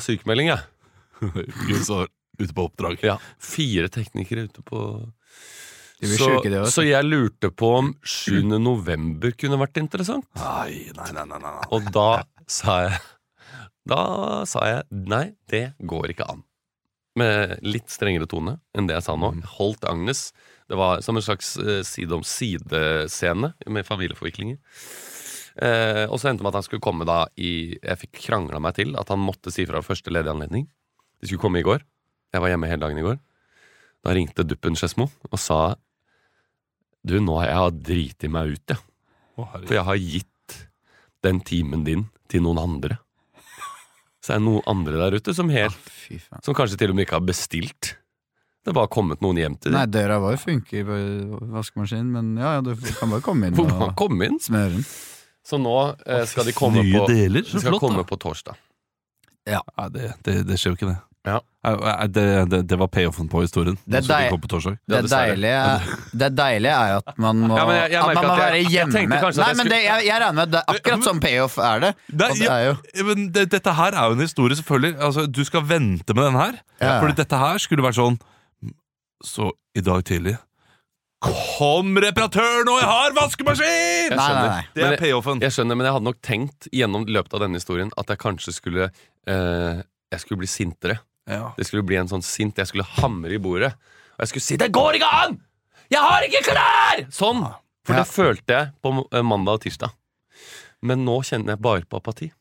[0.04, 0.68] sykemelding, jeg.
[2.42, 3.02] Ute på oppdrag.
[3.06, 4.80] Ja, fire teknikere ute på
[6.02, 6.30] så,
[6.66, 8.40] så jeg lurte på om 7.
[8.58, 10.26] november kunne vært interessant.
[10.40, 11.52] Nei, nei, nei, nei, nei.
[11.76, 12.96] Og da sa jeg
[13.92, 14.00] Da
[14.50, 16.42] sa jeg nei, det går ikke an.
[17.22, 19.30] Med litt strengere tone enn det jeg sa nå.
[19.60, 20.32] Holdt Agnes.
[20.72, 24.56] Det var som en slags eh, side om side-scene med familieforviklinger.
[25.60, 28.62] Eh, og så endte det med at han skulle komme da i Jeg fikk krangla
[28.64, 30.70] meg til at han måtte si fra første ledige anledning.
[31.20, 31.84] De skulle komme i går.
[32.32, 33.20] Jeg var hjemme hele dagen i går.
[34.02, 35.76] Da ringte Duppen Skedsmo og sa
[37.04, 38.80] Du, nå har jeg driti meg ut, jeg.
[39.36, 39.48] Ja.
[39.52, 40.60] For jeg har gitt
[41.26, 43.02] den timen din til noen andre.
[44.22, 47.10] Så er det noen andre der ute som, helt, Fy som kanskje til og med
[47.10, 47.96] ikke har bestilt.
[48.66, 49.80] Det var kommet noen hjem til dem.
[49.80, 50.98] Nei, døra døra vår funker på
[51.56, 54.38] vaskemaskinen, men ja, ja, du kan bare komme inn og kom inn.
[54.40, 54.84] smøre den.
[55.42, 58.10] Så nå eh, skal de komme Nye på deler, så De skal flott, komme da.
[58.12, 58.60] på torsdag.
[59.50, 61.00] Nei, det, det, det skjer jo ikke, det.
[61.26, 61.40] Ja.
[61.66, 63.76] Nei, Det, det, det var payoffen på historien.
[63.86, 64.78] Det er deil- komme på torsdag.
[64.90, 65.34] Det, dessverre.
[65.36, 68.22] deilige, det deilige er jo at man må, Ja, men jeg- jeg at man må
[68.22, 68.94] at jeg- være jeg hjemme.
[68.96, 70.74] tenkte kanskje at Nei, jeg men skulle- det, jeg, jeg regner med at det er
[70.78, 71.92] akkurat som payoff er det.
[72.14, 74.94] Nei, Og det ja, er jo men det, dette her er jo en historie, selvfølgelig.
[75.10, 76.54] Altså, du skal vente med den her.
[76.82, 77.00] Ja.
[77.02, 78.20] Fordi dette her skulle vært sånn
[79.24, 80.38] Så i dag tidlig
[81.22, 82.80] Kom reparatør, nå!
[82.82, 83.68] jeg har vaskemaskin!
[84.10, 84.64] Jeg Nei, nei, nei.
[84.74, 85.42] Det er payoffen.
[85.44, 88.54] Jeg skjønner, men jeg hadde nok tenkt gjennom løpet av denne historien at jeg kanskje
[88.56, 88.88] skulle
[89.30, 90.98] eh, Jeg skulle bli sintere.
[91.30, 91.52] Ja.
[91.58, 93.70] Det skulle bli en sånn sint Jeg skulle hamre i bordet.
[94.18, 95.38] Og jeg skulle si 'Det går ikke an!
[95.94, 97.46] Jeg har ikke klær!' Sånn.
[97.86, 98.02] For Ja.
[98.02, 99.94] det følte jeg på eh, mandag og tirsdag.
[100.82, 102.32] Men nå kjenner jeg bare på apati.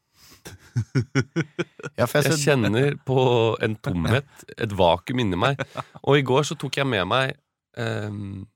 [1.98, 3.20] ja, for jeg, Jeg kjenner på
[3.62, 5.60] en tomhet, et vakuum inni meg.
[6.02, 7.34] Og i går så tok jeg med meg
[7.76, 8.46] um,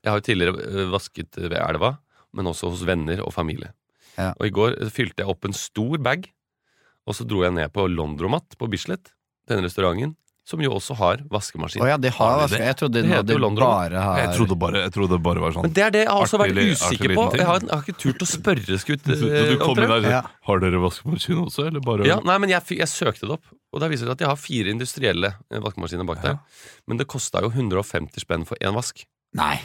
[0.00, 1.94] Jeg har jo tidligere eh, vasket ved elva,
[2.36, 3.72] men også hos venner og familie.
[4.16, 4.32] Ja.
[4.36, 6.30] Og i går eh, fylte jeg opp en stor bag,
[7.08, 9.12] og så dro jeg ned på Londromat på Bislett,
[9.50, 10.14] denne restauranten,
[10.48, 11.82] som jo også har vaskemaskin.
[11.84, 12.58] Å ja, de har Har vaske...
[12.58, 13.08] Jeg trodde de
[13.60, 16.00] bare har Jeg trodde bare, jeg trodde det bare var sånn Men det er det
[16.06, 17.30] jeg har også vært Artig li- artig usikker liten på.
[17.30, 17.40] ting.
[17.42, 19.04] Jeg har, jeg har ikke turt å spørre skutt.
[19.04, 20.20] Du, du kom inn der Ja.
[20.48, 23.52] Har dere vaskemaskin også, eller bare Ja, nei, men jeg, fi- jeg søkte det opp,
[23.70, 26.38] og der viser det seg at jeg har fire industrielle eh, vaskemaskiner bak der.
[26.90, 29.04] Men det kosta jo 150 spenn for én vask.
[29.38, 29.58] Nei,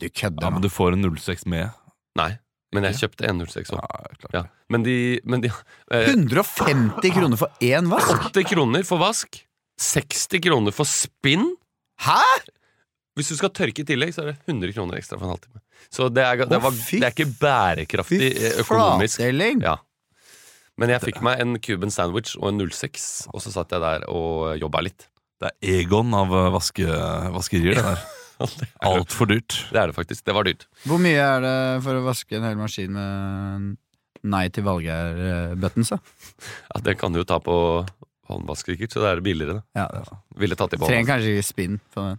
[0.00, 0.68] du kødder Ja, men nå.
[0.68, 1.74] du får en 06 med.
[2.16, 2.30] Nei,
[2.72, 4.16] men jeg kjøpte en 06 Ja, òg.
[4.22, 4.32] klart.
[4.38, 4.42] Ja.
[4.72, 4.96] Men de,
[5.28, 5.50] men de
[5.90, 8.30] eh, 150 kroner for én vask?
[8.30, 9.42] 80 kroner for vask,
[9.78, 11.44] 60 kroner for spinn.
[12.04, 12.22] Hæ?!
[13.18, 15.60] Hvis du skal tørke i tillegg, så er det 100 kroner ekstra for en halvtime.
[15.90, 19.22] Så det er, det var, det er ikke bærekraftig eh, økonomisk.
[19.64, 19.74] Ja.
[20.78, 24.06] Men jeg fikk meg en Cuban sandwich og en 06, og så satt jeg der
[24.12, 25.08] og jobba litt.
[25.42, 26.86] Det er Egon av eh, vaske,
[27.34, 28.06] vaskerier, det der.
[28.38, 29.56] Det er, Altfor dyrt.
[29.74, 30.22] det er det faktisk.
[30.22, 30.68] Det var dyrt.
[30.86, 33.72] Hvor mye er det for å vaske en hel maskin med
[34.30, 35.98] nei til Valgeir-buttons, da?
[36.70, 37.56] Ja, det kan du jo ta på
[38.28, 39.58] håndvask, sikkert, så det er billigere.
[39.60, 39.82] Da.
[39.82, 42.18] Ja, det Ville tatt på Trenger kanskje ikke spinn på den.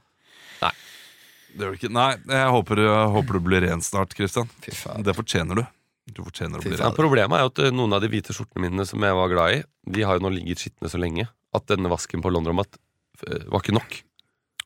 [1.49, 1.89] Det gjør du ikke.
[1.95, 4.49] Nei, jeg håper, jeg håper du blir ren snart, Christian.
[4.61, 5.01] Fy faen.
[5.05, 5.63] Det fortjener du.
[6.13, 6.93] Du fortjener å bli Ja, ren.
[6.97, 9.55] problemet er jo at eh, noen av de hvite skjortene mine som jeg var glad
[9.57, 9.63] i,
[9.97, 11.25] de har jo nå ligget skitne så lenge
[11.57, 12.77] at denne vasken på Londromat
[13.25, 13.97] eh, var ikke nok.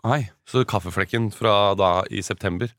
[0.03, 0.19] Nei.
[0.47, 2.71] Så kaffeflekken fra da i september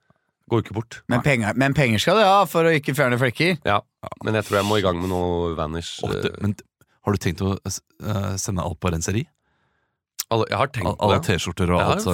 [0.52, 1.00] går ikke bort.
[1.08, 3.56] Men penger, men penger skal du ha for å ikke fjerne flekker.
[3.64, 3.80] Ja,
[4.24, 5.96] Men jeg tror jeg må i gang med noe Vanish.
[6.04, 6.52] Åh, det, eh, men
[7.04, 9.26] har du tenkt å eh, sende alt på renseri?
[10.32, 11.20] alle, jeg har tenkt på på Alle.
[11.22, 12.04] T-skjorter og alt?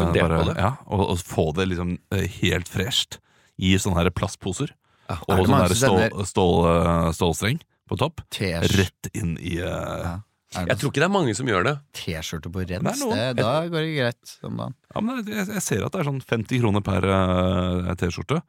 [0.50, 0.56] det.
[0.58, 3.20] Ja, og, og få det liksom eh, helt fresht
[3.60, 4.72] i sånne her plastposer.
[5.08, 8.24] Ja, Og Er sånn her stål, stål, eh, stålstreng på topp.
[8.40, 10.18] Rett inn i Ja.
[10.58, 11.72] Er Jeg tror ikke det er mange som gjør det.
[11.94, 12.98] T-skjorte på Det er rens?
[13.38, 14.74] da går det greit om dagen.
[14.90, 18.40] Ja, men jeg, jeg ser at det er sånn 50 kroner per uh, T-skjorte.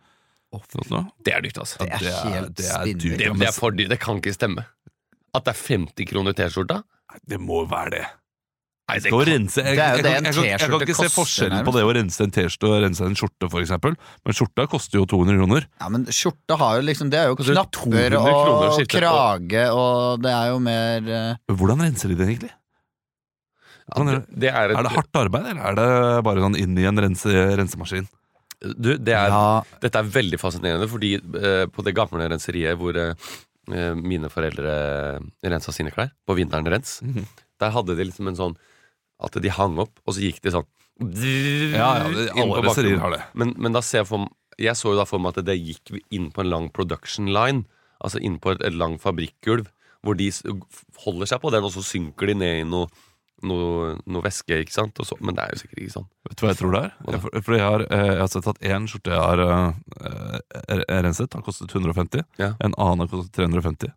[0.51, 1.11] Sånn.
[1.23, 1.77] Det er dyrt, altså.
[1.79, 3.17] Det er det er- helt det er dyrt.
[3.21, 3.89] Det, Ja, det er for dyrt.
[3.93, 4.65] Det kan ikke stemme.
[5.37, 6.81] At det er 50 kroner T-skjorta?
[7.27, 8.03] Det må jo være det.
[8.91, 10.49] Nei, det, kan, rense jeg, Det er jo det kan- T-skjorte koster.
[10.51, 13.49] jeg kan ikke se forskjellen på det å rense en T-skjorte og rense en skjorte,
[13.53, 13.93] for eksempel.
[14.25, 15.67] Men skjorta koster jo 200 kroner.
[15.79, 19.67] Ja, men skjorta har jo liksom Det er jo knapper 200 kroner å og krage,
[19.71, 21.55] og det er jo mer uh...
[21.55, 22.51] Hvordan renser de det egentlig?
[23.91, 26.75] Ja, det, det er, et, Er det hardt arbeid, eller er det bare sånn inn
[26.79, 28.09] i en rense, rensemaskin?
[28.61, 32.99] Du, det er, Ja, Dette er veldig fascinerende, fordi uh, på det gamle renseriet hvor
[32.99, 33.31] eh,
[33.95, 37.25] mine foreldre rensa sine klær, på vinteren rens, Mhm.
[37.59, 38.55] der hadde de liksom en sånn
[39.21, 40.65] at de hang opp, og så gikk de sånn
[41.01, 43.21] Ja, ja, det, alle reserier har det.
[43.33, 44.29] Men, men da ser jeg for meg
[44.59, 47.63] Jeg så jo da for meg at det gikk inn på en lang production line,
[48.03, 49.65] altså inn på et, et langt fabrikkgulv,
[50.03, 50.27] hvor de
[51.01, 52.87] holder seg på den, og så synker de ned i noe,
[53.47, 54.57] noe, noe væske.
[54.63, 54.99] ikke sant?
[55.01, 56.07] Og så, men det er jo sikkert ikke sånn.
[56.29, 56.91] Vet du hva jeg tror det er?
[57.07, 57.21] Jeg.
[57.23, 60.39] For, for jeg, har, eh, jeg har sett at én skjorte jeg har eh,
[60.77, 62.25] eh, renset, har kostet 150.
[62.41, 62.51] Ja.
[62.63, 63.93] En annen har kostet 350.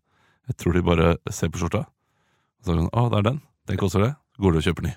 [0.51, 1.85] Jeg tror de bare ser på skjorta.
[1.85, 3.43] Og så er det sånn, å, det er den.
[3.71, 4.13] Den koster det.
[4.41, 4.95] Går du og kjøper ny.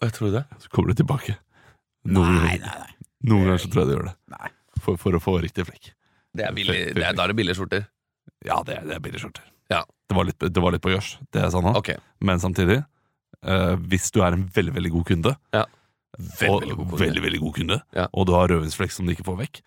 [0.00, 0.44] Og jeg tror det.
[0.62, 1.36] Så kommer du tilbake.
[2.04, 3.10] Noen, Nei, nei, nei.
[3.30, 4.14] noen ganger så tror jeg de gjør det.
[4.34, 4.50] Nei.
[4.84, 5.92] For, for å få riktig flekk.
[6.34, 7.86] Det er billig, det er, da er det billige skjorter.
[8.44, 9.46] Ja, det, er- det er billige skjorter.
[9.72, 9.78] Ja.
[10.10, 11.72] Det, var litt, det var litt på gjørs, det jeg sa nå.
[11.80, 11.96] Okay.
[12.20, 12.80] Men samtidig,
[13.44, 15.64] eh, hvis du er en veldig, veldig god kunde, Ja.
[16.14, 17.00] Veldig, veldig god kunde.
[17.04, 18.06] veldig, veldig god kunde Ja.
[18.14, 19.60] og du har rødvinsflekk som du ikke får vekk,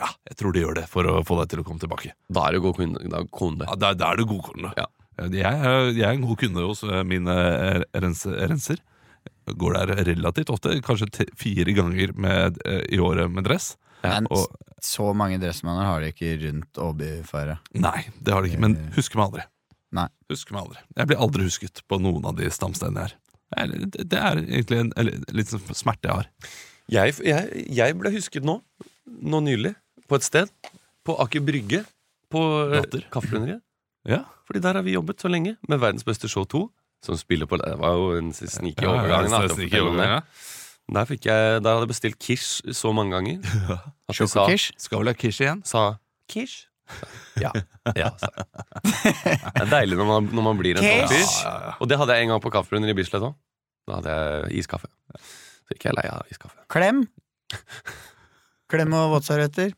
[0.00, 2.12] ja, jeg tror de gjør det for å få deg til å komme tilbake.
[2.30, 3.08] Da er du god kunde.
[3.08, 3.64] Da, kunde.
[3.68, 4.72] Ja, Da, da er du god kunde.
[4.76, 4.86] Ja.
[5.16, 8.78] Jeg, er- jeg er en god kunde hos eh, mine eh, renser.
[9.46, 13.76] Går der relativt ofte, kanskje fire ganger med, eh, i året med dress.
[14.02, 14.48] Men Og,
[14.82, 17.58] så mange dressmanner har de ikke rundt Åbyfare.
[17.74, 19.44] nei, det har de ikke, men husker meg aldri.
[19.94, 20.08] Nei.
[20.32, 20.80] Husker meg aldri.
[20.98, 23.18] Jeg blir aldri husket på noen av de stamsteinene jeg er.
[24.10, 26.30] Det er egentlig en, en, en liten smerte jeg har.
[26.90, 28.56] Jeg, jeg, jeg ble husket nå,
[29.06, 29.74] nå nylig,
[30.10, 30.50] på et sted.
[31.06, 31.84] På Aker Brygge.
[32.32, 32.42] På
[32.74, 33.62] eh, Kaffebrenneriet.
[34.04, 36.58] Ja, Fordi der har vi jobbet så lenge med Verdens beste show 2.
[37.06, 38.50] Som spiller på Det var jo en Ja,
[38.84, 39.30] ja, overgang.
[39.32, 40.18] ja, overgang, ja.
[40.92, 43.40] Der, fikk jeg, der hadde jeg bestilt kish så mange ganger.
[44.12, 44.44] At de sa,
[44.76, 45.62] Skal vel ha kish igjen?
[45.64, 45.94] sa
[46.28, 46.66] quiche.
[47.40, 47.50] Ja.
[47.98, 48.46] ja sa jeg.
[49.54, 51.78] Det er deilig når man, når man blir en sånn fyr.
[51.82, 53.34] Og det hadde jeg en gang på kafferunder i Bislett òg.
[53.88, 54.90] Da hadde jeg iskaffe.
[55.64, 56.60] Så ikke jeg lei av iskaffe.
[56.72, 57.04] Klem.
[58.72, 59.74] Klem og våtservietter.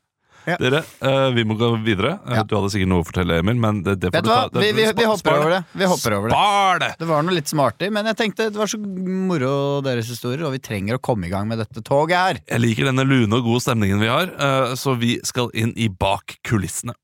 [0.46, 2.12] Dere, uh, vi må gå videre.
[2.28, 2.42] Eh, Ja.
[2.46, 4.36] Du hadde sikkert noe å fortelle, Emil, men det, det får Vet du hva?
[4.46, 5.60] ta- det- Vi, vi, vi hopper over det.
[5.74, 6.36] Vi hopper over det.
[6.36, 6.90] Spar det!
[7.00, 10.52] Det var noe litt smartig, men jeg tenkte det var så moro deres historier, og
[10.54, 12.38] vi trenger å komme i gang med dette toget her.
[12.46, 15.88] Jeg liker denne lune og gode stemningen vi har, uh, så vi skal inn i
[15.88, 16.94] bak kulissene.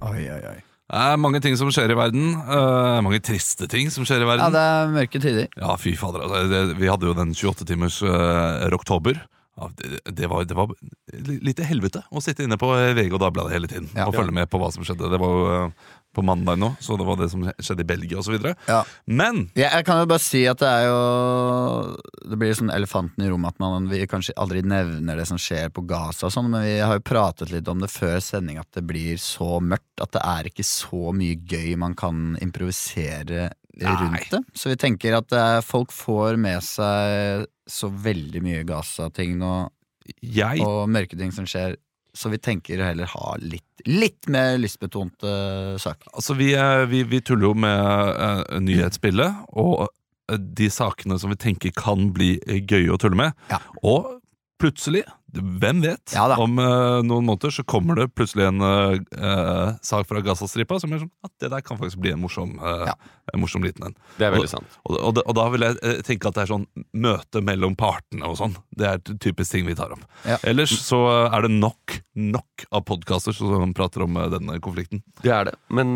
[0.00, 0.58] Oi, oi, oi.
[0.90, 2.32] Det er mange ting som skjer i verden.
[2.48, 4.42] Uh, mange triste ting som skjer i verden.
[4.42, 5.46] Ja, det er mørke tider.
[5.60, 6.24] Ja, fy fader.
[6.26, 9.20] Altså, det, vi hadde jo den 28-timers uh, rocktober.
[9.60, 9.68] Ja,
[10.10, 10.72] det, var, det var
[11.44, 14.06] litt helvete å sitte inne på eh, VG og Dagbladet hele tiden Ja.
[14.08, 15.10] og følge med på hva som skjedde.
[15.12, 18.18] Det var jo eh, på mandag nå, så det var det som skjedde i Belgia
[18.18, 18.34] osv.
[18.66, 18.80] Ja.
[19.06, 20.96] Men Jeg, jeg kan jo bare si at det er jo
[22.32, 25.70] Det blir sånn elefanten i rommet at man vi kanskje aldri nevner det som skjer
[25.74, 28.66] på Gaza og sånn, men vi har jo pratet litt om det før sending at
[28.74, 33.50] det blir så mørkt at det er ikke så mye gøy man kan improvisere
[33.84, 34.40] rundt det.
[34.54, 39.54] Så vi tenker at eh, folk får med seg så veldig mye Gaza-ting nå,
[40.20, 41.76] jeg og mørke ting som skjer,
[42.16, 45.30] så vi tenker heller ha litt, litt mer lystbetonte
[45.78, 46.10] saker.
[46.14, 47.80] Altså, vi, eh, vi, vi tuller jo med
[48.18, 49.86] uh, nyhetsbildet, og
[50.30, 53.38] de sakene som vi tenker kan bli gøye å tulle med.
[53.50, 53.58] Ja.
[53.86, 54.18] Og
[54.60, 60.08] plutselig, hvem vet, Ja om uh, noen måneder så kommer det plutselig en uh, sak
[60.08, 62.94] fra Gazastripa som er sånn at det der kan faktisk bli en morsom, uh, Ja.
[63.34, 63.94] en morsom liten en.
[64.18, 64.78] Det er veldig sant.
[64.88, 66.66] Og, og, og da vil jeg tenke at det er sånn
[66.96, 68.56] møte mellom partene og sånn.
[68.74, 70.02] Det er typisk ting vi tar opp.
[70.26, 70.40] Ja.
[70.50, 75.04] Ellers så er det nok, nok av podkaster som prater om denne konflikten.
[75.22, 75.54] Det er det.
[75.70, 75.94] Men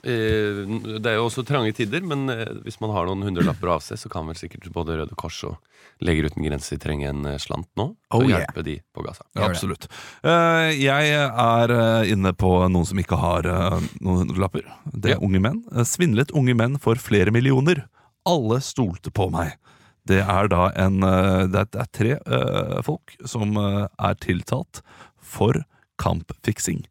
[0.00, 2.26] Det er jo også trange tider, men
[2.64, 5.58] hvis man har noen hundrelapper å avse, så kan vel sikkert både Røde Kors og
[6.04, 8.42] Leger uten grenser trenge en slant nå Oh, å yeah.
[8.42, 9.22] hjelpe de på Gaza.
[9.38, 9.86] Ja, absolutt.
[10.26, 14.66] Uh, jeg er eh, inne på noen som ikke har uh, noen lapper.
[14.90, 15.60] Det er unge menn.
[15.86, 17.84] Svindlet unge menn for flere millioner.
[18.26, 19.54] Alle stolte på meg.
[20.10, 22.18] Det er da en uh, Det er, det er tre
[22.82, 24.82] folk som er tiltalt
[25.22, 25.62] for
[26.02, 26.82] kampfiksing.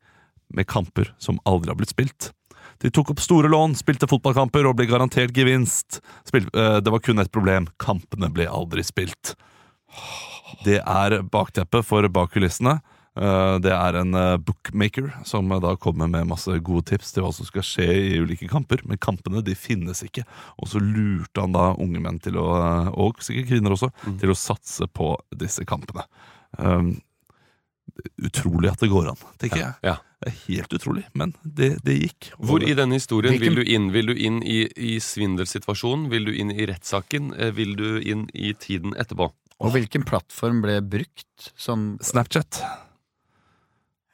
[0.55, 2.32] Med kamper som aldri har blitt spilt.
[2.79, 5.99] De tok opp store lån, spilte fotballkamper og ble garantert gevinst.
[6.23, 7.67] Spil, det var kun ett problem.
[7.82, 9.36] Kampene ble aldri spilt.
[10.66, 12.80] Det er bakteppet for bak kulissene.
[13.20, 17.26] Eh, Det er en eh, bookmaker som eh, da kommer med masse gode tips til
[17.26, 18.84] hva som skal skje i ulike kamper.
[18.88, 20.24] Men kampene de finnes ikke.
[20.62, 22.48] Og så lurte han da unge menn til å,
[22.96, 26.06] og sikkert kvinner også, til å satse på disse kampene.
[26.58, 27.00] Um,
[28.24, 29.74] utrolig at det går an, tenker jeg.
[29.84, 29.98] Ja.
[30.20, 32.34] Det er helt utrolig, men det, det gikk.
[32.44, 33.86] Hvor i denne historien vil du inn?
[33.96, 36.10] Vil du inn i, i svindelsituasjonen?
[36.12, 37.32] Vil du inn i rettssaken?
[37.56, 39.30] Vil du inn i tiden etterpå?
[39.60, 42.62] Og hvilken plattform ble brukt Sånn Snapchat.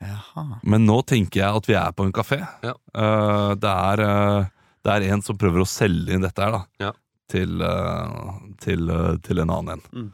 [0.01, 0.59] Jaha.
[0.61, 2.41] Men nå tenker jeg at vi er på en kafé.
[2.65, 2.75] Ja.
[2.93, 6.61] Uh, det, er, uh, det er en som prøver å selge inn dette her, da.
[6.89, 6.91] Ja.
[7.31, 8.91] Til, uh, til,
[9.25, 10.11] til en annen en.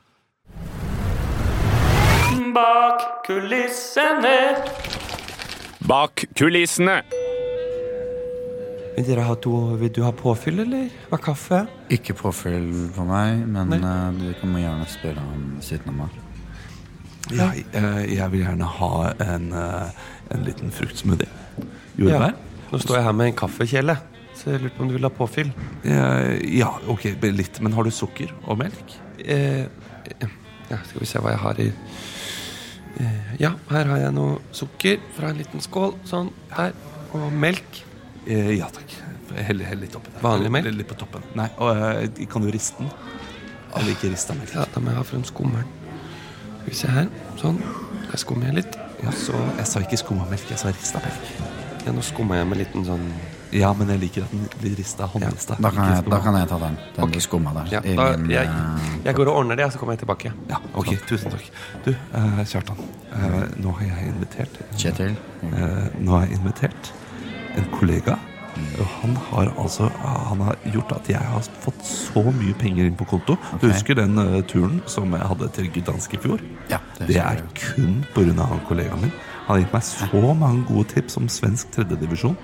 [2.56, 4.38] Bak kulissene.
[5.88, 7.02] Bak kulissene.
[8.96, 10.90] Vil, dere ha to, vil du ha påfyll, eller?
[11.10, 11.62] Hva kaffe?
[11.94, 16.18] Ikke påfyll på meg, men uh, eh, du kan gjerne spørre om siden av.
[17.32, 21.30] Ja, jeg, jeg vil gjerne ha en, eh, en liten fruktsmoothie.
[22.00, 22.34] Jordbær?
[22.72, 23.96] Nå står jeg her med en kaffekjele,
[24.36, 25.52] så jeg lurer på om du vil ha påfyll.
[25.84, 27.62] Eh, Ja, ok, litt.
[27.62, 28.96] Men har du sukker og melk?
[29.20, 29.68] Eh,
[30.72, 31.68] ja, skal vi se hva jeg har i
[33.00, 35.96] eh, Ja, her har jeg noe sukker fra en liten skål.
[36.10, 36.32] Sånn.
[36.56, 36.76] Der.
[37.16, 37.84] Og melk.
[38.26, 38.96] Eh, ja takk.
[39.36, 40.22] Hell, hell litt oppi der.
[40.24, 40.72] Vanlig melk?
[40.76, 41.24] Litt, på toppen.
[41.40, 42.92] Nei, og eh, kan du riste den?
[43.72, 44.54] Jeg liker rista melk.
[44.56, 45.70] Ja, Da må jeg ha frem skummeren.
[46.62, 47.12] Skal vi se her.
[47.42, 47.62] Sånn.
[48.12, 48.80] Der skummer jeg litt.
[49.02, 51.30] Ja, så Jeg sa ikke skummamelk, jeg sa rista melk.
[51.86, 53.06] Ja, nå skummer jeg med en liten sånn
[53.56, 55.08] Ja, men jeg liker at den blir rista.
[55.10, 55.58] Håndrista.
[55.58, 56.78] Da kan, jeg, da kan jeg ta den.
[56.96, 57.18] Den okay.
[57.18, 57.72] du skumma der.
[57.74, 60.32] Ja, da, min, jeg, eh, jeg går og ordner det, så kommer jeg tilbake.
[60.52, 61.50] Ja, ok, tusen takk.
[61.88, 62.80] Du, uh, Kjartan.
[63.12, 65.18] Uh, nå har jeg invitert Kjetil.
[65.50, 66.94] Eh, nå har jeg invitert
[67.58, 68.18] en kollega.
[68.82, 72.98] Og han har altså Han har gjort at jeg har fått så mye penger inn
[73.00, 73.38] på konto.
[73.62, 76.44] Du husker den uh, turen som jeg hadde til Gdansk i fjor?
[76.70, 77.44] Ja, Det det er jeg.
[77.56, 78.44] kun pga.
[78.44, 79.14] han kollegaen min.
[79.48, 82.38] Han har gitt meg så mange gode tips om svensk tredjedivisjon,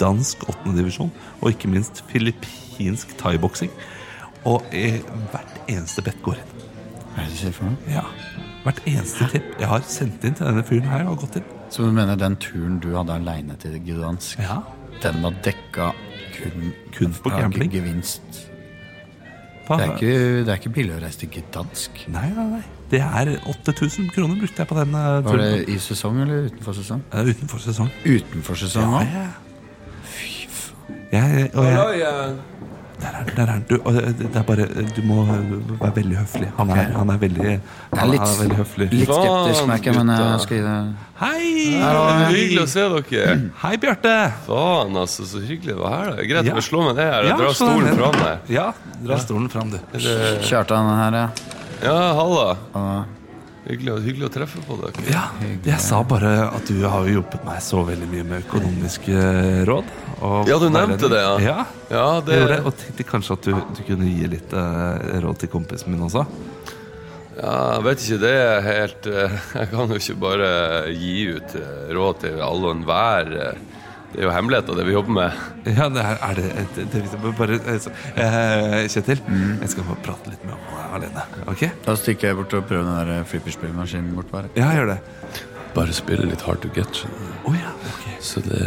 [0.00, 3.70] dansk åttendedivisjon og ikke minst filippinsk thaiboksing.
[4.44, 6.66] Og eh, hvert eneste bett går inn.
[7.18, 7.76] Er det sier for noe?
[7.92, 8.02] Ja.
[8.64, 11.48] Hvert eneste tipp jeg har sendt inn til denne fyren her, har gått inn.
[11.70, 14.56] Så du mener den turen du hadde aleine til Gdansk, Ja.
[15.02, 15.92] den var dekka
[16.36, 17.70] kun, Kun på gambling.
[17.72, 18.22] gevinst?
[19.70, 22.00] Det er, ikke, det er ikke billig å reise til Gdansk.
[22.10, 22.62] Nei, nei, nei.
[22.90, 25.24] Det er 8000 kroner brukte jeg på den turen.
[25.24, 27.02] Var det i sesong eller utenfor sesong?
[27.14, 27.90] utenfor sesong.
[28.04, 29.12] Utenfor sesong òg?
[31.12, 32.36] Ja, jeg, og jeg,
[33.00, 33.64] der er den, der er den.
[33.68, 36.48] Du, det det er bare Du må være veldig høflig.
[36.58, 37.60] Han er, han er veldig Jeg
[37.92, 38.88] Han er er litt, veldig høflig.
[38.92, 40.76] litt skeptisk, merker jeg, men jeg skal gi det
[41.20, 41.46] Hei!
[42.32, 43.36] Hyggelig å se dere.
[43.62, 44.14] Hei, Bjarte.
[44.46, 46.10] Faen, altså, så hyggelig det var her.
[46.16, 46.54] da Greit Ja.
[46.56, 47.28] å slå meg ned her.
[47.28, 48.38] Ja, Dra stolen fram der.
[48.48, 48.66] Ja,
[49.04, 49.78] dra stolen fram, du.
[49.92, 51.28] Det- Kjartan her, ja.
[51.84, 53.04] Ja, halla.
[53.70, 55.04] Hyggelig, hyggelig å treffe på dere.
[55.12, 55.28] Ja,
[55.62, 59.20] jeg sa bare at du har hjulpet meg så veldig mye med økonomiske
[59.68, 59.92] råd.
[60.50, 61.36] Ja, du nevnte det, ja.
[61.44, 61.58] ja.
[61.90, 64.98] Ja, Jeg gjorde det, det og tenkte kanskje at du, du kunne gi litt uh,
[65.22, 66.24] råd til kompisen min også.
[67.38, 70.50] ja, Jeg vet ikke, det er helt eh, Jeg kan jo ikke bare
[70.92, 73.32] gi ut eh, råd til alle og enhver.
[74.10, 75.42] Det er jo hemmeligheter, det vi jobber med.
[75.78, 76.46] Ja, det er, er det,
[76.76, 79.20] det, det, det bare, altså, eh, Kjetil,
[79.60, 81.22] jeg skal bare prate litt med ham alene.
[81.52, 81.62] Ok?
[81.86, 84.50] Da stikker jeg bort og prøver den der flipperspillmaskinen bort bare.
[84.58, 84.98] Ja, gjør det.
[85.76, 87.04] Bare spille litt hard to get.
[87.46, 88.06] Å ja, ok.
[88.20, 88.58] Så det,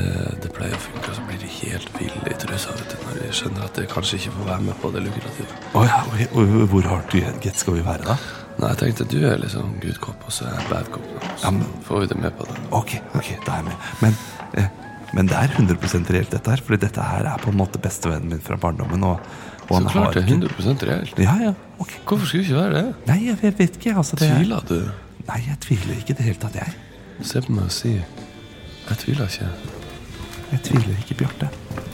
[0.45, 3.65] det pleier å funke, og så blir de helt ville i trusa når de skjønner
[3.67, 5.60] at de kanskje ikke får være med på det lukrative.
[5.75, 5.99] Å ja,
[6.32, 8.15] og hvor to get skal vi være da?
[8.62, 11.12] Nei, jeg tenkte du er liksom good cop, og så er jeg bad cop.
[11.36, 12.56] Så Ja, men- får vi det med på det.
[12.71, 13.91] Ok, ok, da er jeg med.
[14.01, 14.17] Men,
[14.63, 14.67] eh,
[15.13, 18.30] men det er 100 reelt dette her, fordi dette her er på en måte bestevennen
[18.34, 19.04] min fra barndommen.
[19.04, 19.19] Og,
[19.63, 21.19] og Så han har klart det er ikke- 100 reelt.
[21.19, 21.99] Ja, ja, Okay.
[22.08, 22.95] Hvorfor skulle det ikke være det?
[23.08, 23.95] Nei, jeg, jeg vet ikke.
[23.97, 24.91] Altså, det er- Tviler du?
[25.28, 26.73] Nei, jeg tviler ikke i det hele tatt, jeg.
[27.23, 29.49] Se på meg og si Jeg tviler ikke.
[30.54, 31.49] Jeg tviler ikke, Bjarte.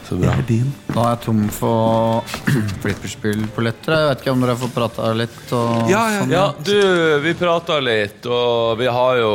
[0.08, 0.32] Så bra.
[0.36, 0.72] er din.
[0.94, 2.24] Nå er jeg tom for
[2.82, 3.94] flipperspillpolletter.
[3.94, 6.32] Jeg vet ikke om dere har fått prata litt og Ja, ja, sånn.
[6.34, 9.32] Ja, du, vi prata litt, og vi har jo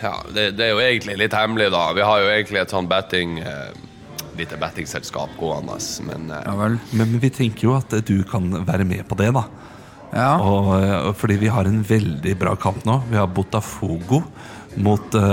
[0.00, 1.84] Ja, det, det er jo egentlig litt hemmelig, da.
[1.96, 3.72] Vi har jo egentlig et sånn betting eh,
[4.38, 5.76] lite bettingselskap gående,
[6.08, 6.78] men eh, Ja vel.
[6.92, 9.44] Men, men vi tenker jo at eh, du kan være med på det, da.
[10.10, 10.30] Ja.
[10.42, 12.96] Og, og fordi vi har en veldig bra kamp nå.
[13.12, 14.24] Vi har Botafogo
[14.80, 15.28] mot eh,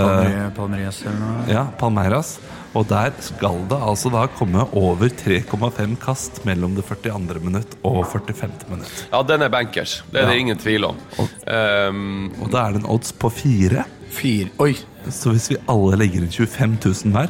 [1.22, 1.40] noe.
[1.50, 2.38] ja, Palmeiras.
[2.78, 7.40] Og der skal det altså da komme over 3,5 kast mellom det 42.
[7.42, 8.52] minutt og 45.
[8.70, 8.92] minutt.
[9.12, 10.04] Ja, den er bankers.
[10.12, 10.42] Det er det Ja.
[10.46, 11.00] ingen tvil om.
[11.18, 13.86] Um, Og da er det en odds på fire.
[14.14, 14.76] Fire Oi!
[15.10, 17.30] Så hvis vi alle legger inn 25 000 hver,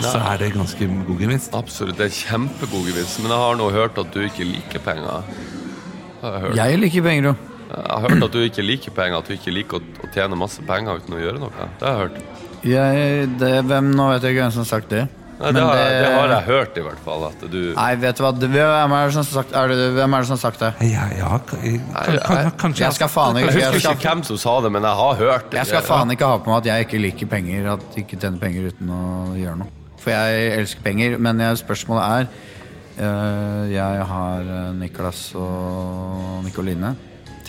[0.00, 1.52] så er det ganske god gevinst.
[1.54, 3.18] absolutt, det er kjempegod gevinst.
[3.20, 5.24] Men jeg har nå hørt at du ikke liker penger.
[6.22, 6.54] Jeg.
[6.56, 7.34] Jeg liker penger, jo.
[7.74, 10.38] jeg har hørt at du ikke liker penger, at du ikke liker å, å tjene
[10.38, 11.68] masse penger uten å gjøre noe.
[11.80, 12.33] Det har jeg hørt.
[12.64, 15.04] Jeg, det, hvem, nå vet jeg ikke hvem som har sagt det.
[15.34, 17.24] Nei, det, har, det- det har jeg hørt, i hvert fall.
[17.26, 18.30] At du Nei, vet du hva.
[18.38, 20.70] Hvem er det som har sagt, er det, hvem er det, som har sagt det?
[20.92, 24.08] Ja, ja, ka- kan, kan, jeg- kanskje Jeg skal faen ikke Jeg jeg husker ikke
[24.14, 25.58] hvem som sa det, men jeg har hørt det.
[25.58, 27.68] jeg skal faen ikke ha på meg at jeg ikke liker penger.
[27.74, 29.02] At jeg ikke tjener penger uten å
[29.36, 29.68] gjøre noe.
[29.98, 32.26] For jeg elsker penger, men jeg, spørsmålet er
[33.04, 36.94] øh, Jeg har øh, Niklas og Nikoline.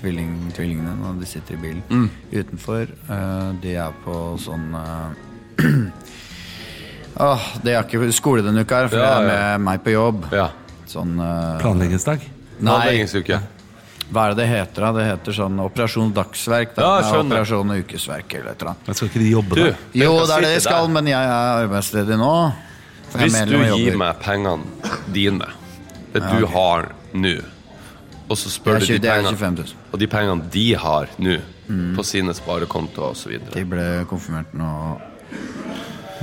[0.05, 2.91] Tvilling, tvillingene når de sitter i bilen utenfor.
[3.09, 5.09] Uh, de er på sånn uh,
[7.25, 10.27] Åh, De har ikke skole denne uka, for Ja, det er med meg på jobb.
[10.35, 10.51] Ja.
[10.91, 12.27] Sånn uh, Planleggingsdag.
[12.65, 13.01] Nei,
[14.05, 14.83] hva er det det heter?
[14.85, 14.91] da?
[14.93, 16.75] Det heter sånn Operasjon Dagsverk.
[16.77, 16.91] Da.
[17.01, 17.23] Ja.
[17.23, 18.85] Operasjon Ukesverk eller et eller annet.
[18.85, 19.65] Men skal ikke de jobbe Du.
[19.97, 20.93] Jo, det er det de skal, der.
[20.99, 22.35] men jeg er arbeidsledig nå.
[23.15, 25.49] Hvis er du gir meg pengene dine,
[26.13, 27.37] det Ja, du har nå,
[28.25, 31.37] og så spør du de pengene Og de pengene de har nå,
[31.95, 33.37] på sine sparekontoer osv.
[33.53, 34.69] De ble konfirmert nå,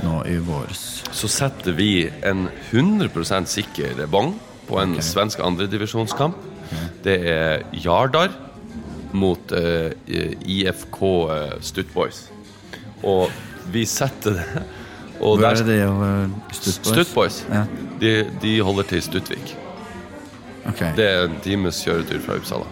[0.03, 1.03] nå i våres.
[1.15, 4.35] Så setter vi en 100% sikker bong
[4.67, 6.35] på en svensk andredivisjonskamp.
[7.03, 8.33] Det er Jardar
[9.13, 9.91] mot uh,
[10.49, 12.25] IFK uh, Stuttboys.
[13.03, 13.29] Og
[13.71, 14.63] vi setter det
[15.23, 15.83] Og Hvor er det de?
[16.51, 16.93] Stuttboys?
[16.95, 17.43] Stuttboys.
[17.51, 17.63] Ja.
[18.01, 19.53] De, de holder til Stuttvik.
[20.69, 20.79] Ok.
[20.95, 22.65] Det er en times kjøretur fra Uppsala.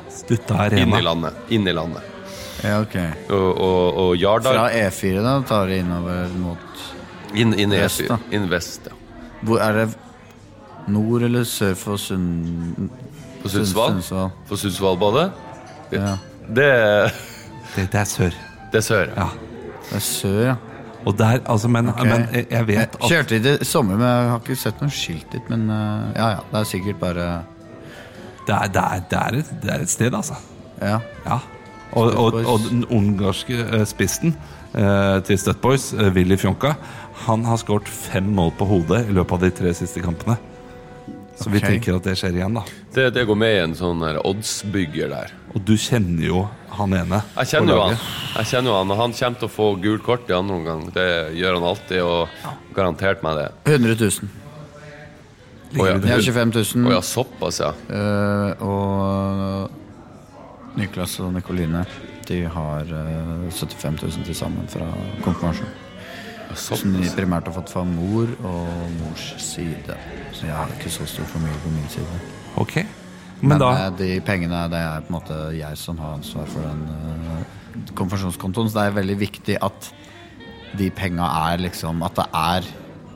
[0.80, 1.34] Inn i landet.
[1.52, 2.08] Inn i landet.
[2.64, 2.96] Ja, ok.
[3.34, 6.84] Og, og, og Jardar Fra E4 da tar det innover mot
[7.34, 8.08] inn, inn i Vest, E4.
[8.14, 8.18] da.
[8.38, 8.98] Inn vest, ja.
[9.42, 9.86] Hvor er det
[10.94, 12.90] nord eller sør for Sund...
[13.42, 13.96] På Sundsvall.
[13.98, 14.30] Sundsvall.
[14.50, 15.32] På Sundsvallbadet.
[15.96, 16.12] Ja.
[16.48, 16.68] Det,
[17.76, 18.36] Det, det er sør.
[18.72, 19.10] det er sør.
[19.18, 19.28] Ja.
[19.90, 20.56] Det er sør, ja.
[21.02, 22.06] Og der, altså, men, okay.
[22.12, 24.82] men jeg- jeg vet Jeg at kjørte i det sommer, men jeg har ikke sett
[24.84, 25.50] noe skilt dit.
[25.50, 26.44] Men eh, ja, ja.
[26.52, 27.26] Det er sikkert bare
[28.52, 30.36] det er, det, er, det, er et, det er et sted, altså.
[30.82, 31.00] Ja.
[31.26, 31.40] Ja.
[31.92, 34.36] Og, og, og den ungarske eh, spissen
[34.76, 36.74] eh, til Stutboys, Boys, Willy Fjonka,
[37.26, 40.38] han har skåret fem mål på hodet i løpet av de tre siste kampene.
[41.42, 42.64] Så vi tenker at det skjer igjen, da.
[42.94, 45.32] Det, det går med i en sånn oddsbygger der.
[45.56, 46.44] Og du kjenner jo
[46.76, 47.22] han ene.
[47.40, 47.98] Jeg kjenner jo han.
[48.36, 50.86] Jeg kjenner jo han, og Han kommer til å få gult kort i andre omgang.
[50.94, 51.08] Det
[51.40, 53.50] gjør han alltid, og garantert meg det.
[53.74, 54.41] 100 000.
[55.72, 55.96] Å ja.
[55.96, 56.88] Jeg har 25 000.
[56.88, 57.72] Oh, ja, såpass, ja.
[57.96, 59.70] eh, og
[60.80, 61.86] Niklas og Nikoline
[62.28, 64.88] de har eh, 75 000 til sammen fra
[65.26, 65.72] konfirmasjon.
[66.58, 69.96] Som de primært har fått fra mor og mors side.
[70.36, 72.20] Så jeg har ikke så stor familie på min side.
[72.60, 72.82] Ok.
[73.42, 76.50] Men, Men da eh, de pengene det er på en måte jeg som har ansvar
[76.52, 78.70] for den uh, konfirmasjonskontoen.
[78.70, 79.92] Så det er veldig viktig at
[80.78, 82.68] de penga er liksom At det er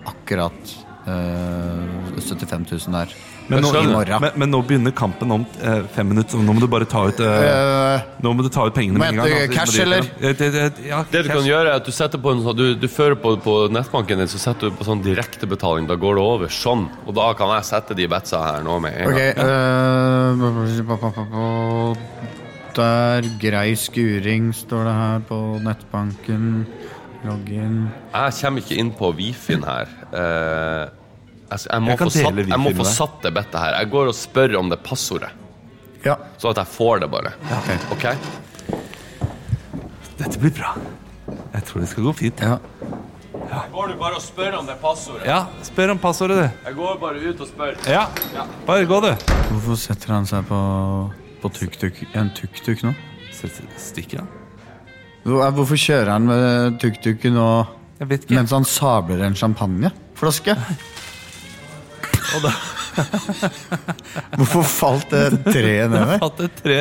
[0.09, 0.73] akkurat
[1.07, 3.13] eh, 75 000 der.
[3.49, 4.21] men nå, I morgen.
[4.21, 7.19] men, men nå begynner kampen om uh, fem minutter, nå må du bare ta ut
[7.19, 7.43] eh,
[7.95, 9.27] Eh, Nå må du ta ut pengene med en gang.
[9.29, 10.07] ta cash, eller?
[10.19, 11.37] Eh, Det, det, ja, Det du cash.
[11.37, 14.17] kan gjøre er at du setter på en sånn Du, du fører på, på nettbanken
[14.23, 15.85] din, så setter du på sånn direktebetaling.
[15.87, 16.87] Da går det over sånn.
[17.05, 19.45] Og da kan jeg sette de betsa her nå med en Ok, gang.
[19.45, 20.35] eh,
[22.75, 26.65] Der, grei skuring, står det her på nettbanken.
[27.25, 27.77] Login.
[28.13, 29.93] Jeg kommer ikke inn på Wi-Fi-en her.
[30.11, 30.83] Eh,
[31.51, 33.75] jeg, jeg, må Jeg få satt, jeg må få satt det bettet her.
[33.81, 35.29] Jeg går og spør om det passordet,
[36.05, 36.15] Ja.
[36.41, 37.34] sånn at jeg får det bare.
[37.58, 37.69] ok.
[37.91, 38.05] Ok?
[40.19, 40.75] Dette blir bra.
[41.55, 42.39] Jeg tror det skal gå fint.
[42.41, 42.58] ja.
[43.71, 45.25] Går du bare og spør om det passordet?
[45.27, 46.65] Ja, spør om passordet, du.
[46.65, 47.75] Jeg går bare ut og spør.
[47.88, 48.08] Ja,
[48.67, 49.12] bare gå, du.
[49.51, 50.60] Hvorfor setter han seg på,
[51.43, 52.93] på tuk-tuk, en tuk-tuk nå?
[53.77, 54.31] Stikker han?
[55.25, 57.45] Hvorfor kjører han med tuk-tuken nå
[57.99, 58.36] Jeg vet ikke.
[58.39, 60.55] mens han sabler en champagneflaske?
[62.35, 62.51] Og da
[64.39, 66.17] Hvorfor falt det treet ned der?
[66.23, 66.77] falt et tre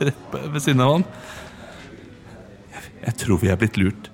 [0.00, 1.04] rett ved siden av han.
[2.72, 4.10] Jeg, jeg tror vi er blitt lurt.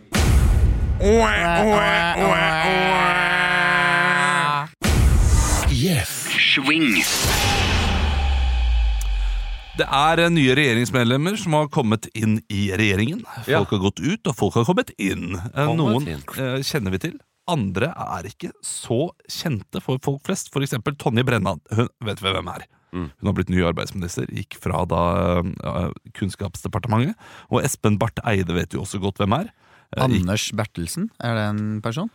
[9.75, 13.25] Det er eh, nye regjeringsmedlemmer som har kommet inn i regjeringen.
[13.43, 13.65] Folk Ja.
[13.65, 15.35] har gått ut, og folk har kommet inn.
[15.35, 16.23] Eh, Noen inn.
[16.39, 17.17] eh, kjenner vi til.
[17.51, 20.51] Andre er ikke så kjente for folk flest.
[20.55, 21.57] For eksempel Tonje Brenna.
[21.77, 22.67] Hun vet vi hvem er.
[22.95, 23.09] Mm.
[23.11, 25.03] Hun har blitt ny arbeidsminister, gikk fra da
[25.43, 27.19] uh, Kunnskapsdepartementet.
[27.51, 29.51] Og Espen Barth Eide vet jo også godt hvem er.
[29.97, 32.13] Uh, Anders Bertelsen, er det en person?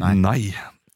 [0.00, 0.14] Nei.
[0.16, 0.40] Nei.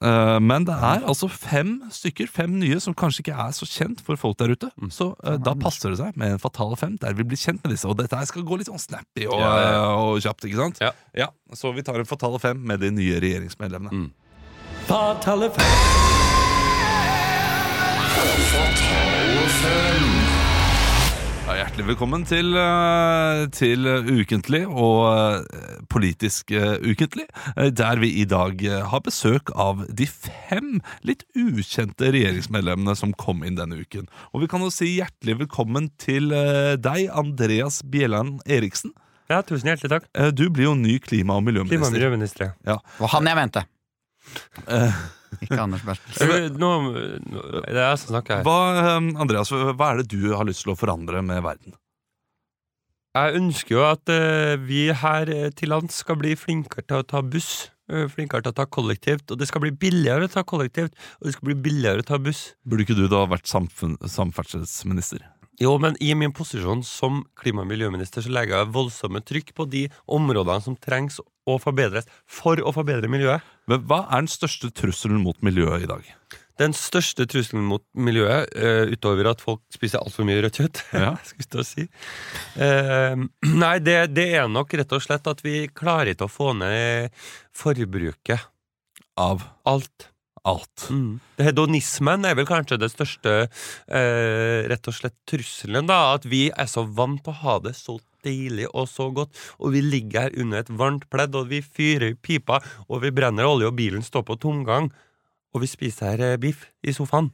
[0.05, 4.03] Eh, men det er altså fem stykker, fem nye, som kanskje ikke er så kjent
[4.05, 4.69] for folk der ute.
[4.77, 4.91] Mm.
[4.93, 7.73] Så eh, da passer det seg med en Fatale fem, der vi blir kjent med
[7.73, 7.89] disse.
[7.89, 9.81] Og dette her skal gå litt sånn snappy og, Ja, ja, ja.
[9.81, 10.83] eh, og kjapt, ikke sant?
[11.17, 11.31] Ja.
[11.57, 14.05] Så vi tar en Fatale fem med de nye regjeringsmedlemmene.
[14.05, 14.11] Mm.
[14.91, 16.83] Fatale fem.
[21.45, 27.27] Ja, hjertelig velkommen til, eh, til Ukentlig og eh, Politisk eh, ukentlig,
[27.77, 33.59] der vi i dag har besøk av de fem litt ukjente regjeringsmedlemmene som kom inn
[33.59, 34.09] denne uken.
[34.33, 38.95] Og vi kan jo si hjertelig velkommen til deg, Andreas Bjelland Eriksen.
[39.29, 40.09] Ja, tusen hjertelig takk.
[40.33, 42.55] Du blir jo ny klima- og Klima- og miljøminister.
[42.65, 42.81] Ja.
[42.81, 43.67] Det var han jeg mente.
[45.43, 46.57] Ikke Anders Bertelsen.
[46.63, 46.71] Nå,
[47.25, 48.45] nå, det er jeg som snakker her.
[48.47, 51.75] Hva, eh, Andreas, hva er det du har lyst til å forandre med verden?
[53.15, 57.07] Jeg ønsker jo at eh, vi her eh, til lands skal bli flinkere til å
[57.07, 57.69] ta buss.
[57.87, 59.31] eh, Flinkere til å ta kollektivt.
[59.31, 62.19] Og det skal bli billigere å ta kollektivt, og det skal bli billigere å ta
[62.19, 62.41] buss.
[62.67, 65.23] Burde ikke du da vært samfunn, samferdselsminister?
[65.63, 69.67] Jo, men i min posisjon som klima- og miljøminister så legger jeg voldsomme trykk på
[69.71, 73.45] de områdene som trengs å forbedres for å forbedre miljøet.
[73.71, 76.09] Men Hva er den største trusselen mot miljøet i dag?
[76.59, 81.13] Den største trusselen mot miljøet, uh, utover at folk spiser altfor mye rødt kjøtt, Ja.
[81.27, 81.87] skulle jeg si
[82.63, 83.19] uh,
[83.51, 87.11] Nei, det, det er nok rett og slett at vi klarer ikke å få ned
[87.55, 88.51] forbruket.
[89.19, 90.11] Av Alt.
[90.45, 90.87] Alt.
[90.93, 91.21] Mm.
[91.41, 95.89] Hedonismen er vel kanskje det største eh, rett og slett trusselen.
[95.89, 99.37] da At vi er så vant på å ha det så deilig og så godt,
[99.61, 103.45] og vi ligger her under et varmt pledd, og vi fyrer pipa, og vi brenner
[103.45, 104.89] olje, og bilen står på tomgang,
[105.53, 107.29] og vi spiser eh, biff i sofaen.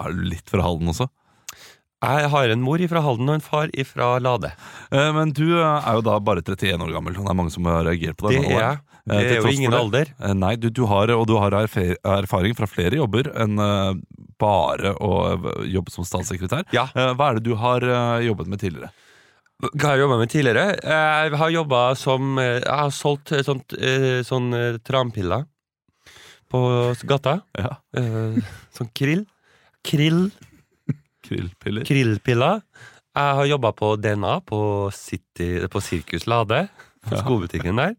[0.00, 1.06] Er du litt fra Halden også?
[1.98, 4.52] Jeg har en mor fra Halden og en far fra Lade.
[4.94, 7.66] Eh, Men du eh, er jo da bare 31 år gammel, det er mange som
[7.70, 8.52] har reagert på Det det.
[8.54, 8.78] er jeg.
[9.08, 9.78] Det Eh, er jo ingen det.
[9.80, 10.10] alder.
[10.20, 13.94] Eh, Nei, du, du har, og du har erfaring fra flere jobber enn eh,
[14.38, 15.12] bare å
[15.66, 16.64] jobbe som statssekretær.
[16.76, 16.86] Ja.
[16.94, 17.82] Hva er det du har
[18.22, 18.92] jobbet med tidligere?
[19.58, 20.66] Hva har jeg jobba med tidligere?
[20.78, 23.74] Jeg har jobba som Jeg har solgt sånt,
[24.28, 24.52] sånn
[24.86, 25.48] trampiller
[26.48, 26.60] på
[27.10, 27.40] gata.
[27.58, 27.74] Ja,
[28.78, 29.24] Sånn krill.
[29.82, 30.28] Krill.
[31.26, 31.84] Krillpiller.
[31.88, 32.62] Krillpiller.
[33.18, 34.60] Jeg har jobba på DNA på,
[34.94, 36.68] City, på Sirkus Lade,
[37.08, 37.96] på skobutikken der.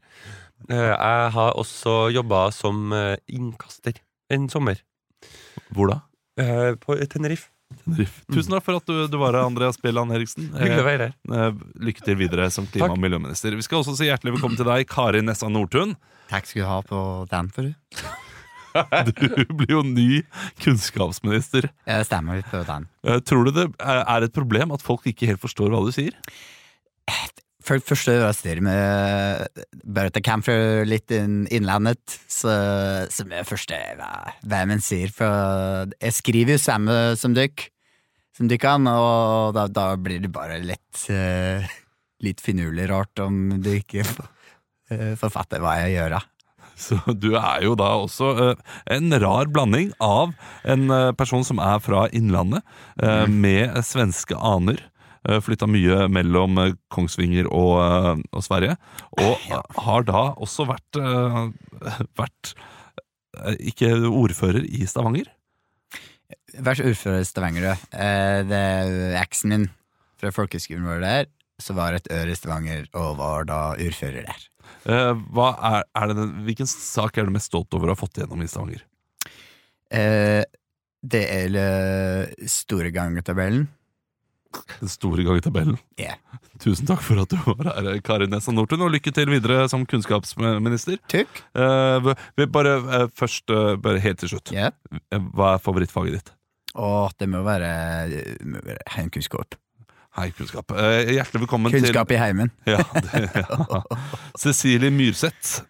[0.67, 3.93] Eh, Jeg har også jobba som eh, innkaster
[4.33, 4.81] en sommer.
[5.73, 5.99] Hvor da?
[6.41, 7.49] eh, På Tenerife.
[7.85, 8.23] Tenerife.
[8.33, 10.47] Tusen takk for at du, du var her, Andreas Bjelland Eriksen.
[10.57, 11.57] Hyggelig å være her.
[11.77, 13.53] Lykke til videre som klima- og miljøminister.
[13.55, 15.93] Vi skal også si hjertelig velkommen til deg, Kari Nessa Nordtun.
[16.31, 17.75] Takk skal du ha på den for du.
[18.69, 20.19] Du blir jo ny
[20.61, 21.65] kunnskapsminister.
[21.89, 22.83] Jeg stemmer på den.
[23.25, 26.13] Tror du det er er et problem at folk ikke helt forstår hva du sier?
[27.69, 30.55] Første styrer med Bare at fra
[30.87, 32.53] litt inn, innlandet, så,
[33.13, 34.09] som er første hva,
[34.41, 35.13] hva man sier.
[35.13, 37.69] For jeg skriver jo samme som dere,
[38.33, 41.61] som dere kan, og da, da blir det bare litt uh,
[42.19, 46.17] Litt finurlig rart om du ikke uh, forfatter hva jeg gjør.
[46.17, 46.25] da.
[46.79, 51.59] Så du er jo da også uh, en rar blanding av en uh, person som
[51.63, 52.63] er fra Innlandet,
[53.03, 54.81] eh, med svenske aner.
[55.27, 58.77] Uh, Flytta mye mellom eh, Kongsvinger og, eh, og Sverige.
[59.19, 59.49] Og
[59.83, 61.41] har da også vært, eh,
[62.21, 62.53] vært
[63.41, 65.27] eh, ikke ordfører i Stavanger.
[66.59, 67.89] Vær så ordfører i Stavanger, du.
[67.99, 69.67] Eh, det er eksen min
[70.19, 71.27] fra folkeskolen vår der,
[71.59, 74.47] så var et øre i Stavanger, og var da ordfører der.
[74.89, 78.43] Eh, er, er det, hvilken sak er du mest stolt over å ha fått igjennom
[78.43, 78.85] i Stavanger?
[79.89, 80.43] Eh,
[80.99, 83.67] det er eh, store gangetabellen.
[84.79, 85.77] Den store gangetabellen.
[85.99, 86.15] Yeah.
[86.59, 89.85] Tusen takk for at du var her, Kari Nessa Nordtun, og lykke til videre som
[89.87, 90.97] kunnskapsminister.
[91.11, 91.41] Takk.
[91.53, 94.51] Uh, vi bare uh, først, uh, bare helt til slutt.
[94.55, 94.71] Ja.
[95.13, 96.33] Eh, Hva er favorittfaget ditt?
[96.79, 97.69] Åh, det må være,
[98.65, 99.55] være heimkunnskap.
[100.17, 100.73] Hei, kunnskap.
[100.73, 102.49] Eh, hjertelig velkommen Kunnskap i heimen.
[102.67, 103.83] ja, det, ja.
[104.41, 105.61] Cecilie Myrseth.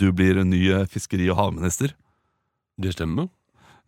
[0.00, 1.92] Du blir ny fiskeri- og havminister.
[2.80, 3.28] Det stemmer.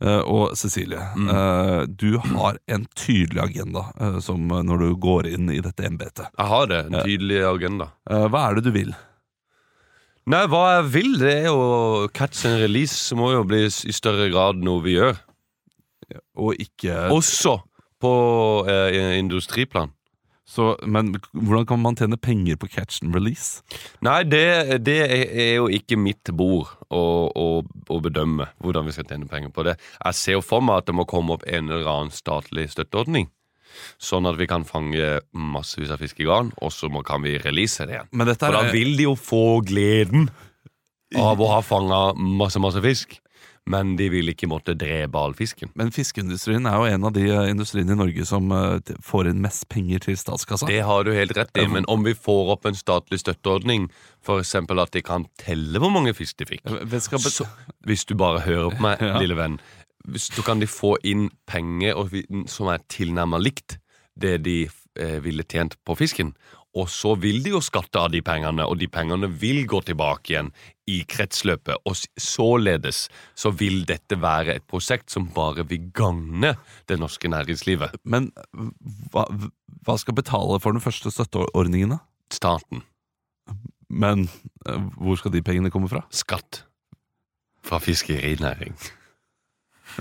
[0.00, 1.28] Eh, og Cecilie, Mm.
[1.28, 6.26] eh, du har en tydelig agenda eh, som når du går inn i dette embetet.
[6.38, 6.86] Jeg har det.
[6.86, 7.90] En tydelig agenda.
[8.08, 8.94] Hva er det du vil?
[10.30, 14.30] Nei, hva jeg vil, det er jo catch and release må jo bli i større
[14.32, 15.18] grad noe vi gjør.
[16.36, 17.58] Og ikke Også
[18.00, 18.12] på
[18.68, 19.92] eh, industriplan.
[20.50, 23.62] Så, Men hvordan kan man tjene penger på catch and release?
[24.02, 29.06] Nei, det, det er jo ikke mitt bord å, å, å bedømme hvordan vi skal
[29.06, 29.76] tjene penger på det.
[30.00, 33.30] Jeg ser jo for meg at det må komme opp en eller annen statlig støtteordning.
[34.02, 37.86] Sånn at vi kan fange massevis av fisk i garn, og så kan vi release
[37.86, 38.10] det igjen.
[38.34, 40.26] For da vil de jo få gleden
[41.14, 43.20] av å ha fanga masse, masse fisk.
[43.68, 45.68] Men de vil ikke måtte drepe all fisken.
[45.76, 49.42] men fiskeindustrien er jo en av de eh, industriene i Norge som eh, får inn
[49.44, 50.66] mest penger til statskassa.
[50.66, 53.90] Det har du helt rett i, men om vi får opp en statlig støtteordning,
[54.24, 54.54] f.eks.
[54.56, 56.64] at de kan telle hvor mange fisk de fikk
[57.30, 57.46] så,
[57.86, 59.18] Hvis du bare hører på meg, Ja.
[59.20, 59.60] lille venn,
[60.16, 62.00] så kan de få inn penger
[62.48, 63.76] som er tilnærma likt
[64.20, 64.62] det de
[64.98, 66.32] eh, ville tjent på fisken.
[66.78, 70.34] Og så vil de jo skatte av de pengene, og de pengene vil gå tilbake
[70.34, 70.52] igjen
[70.90, 71.82] i kretsløpet.
[71.88, 73.08] Og således
[73.38, 76.54] så vil dette være et prosjekt som bare vil gagne
[76.90, 77.98] det norske næringslivet.
[78.04, 78.30] Men
[79.10, 79.26] hva,
[79.86, 82.00] hva skal betale for den første støtteordningen, da?
[82.30, 82.84] Staten.
[83.90, 84.28] Men
[84.68, 86.04] eh, hvor skal de pengene komme fra?
[86.14, 86.64] Skatt.
[87.66, 88.78] Fra fiskerinæring.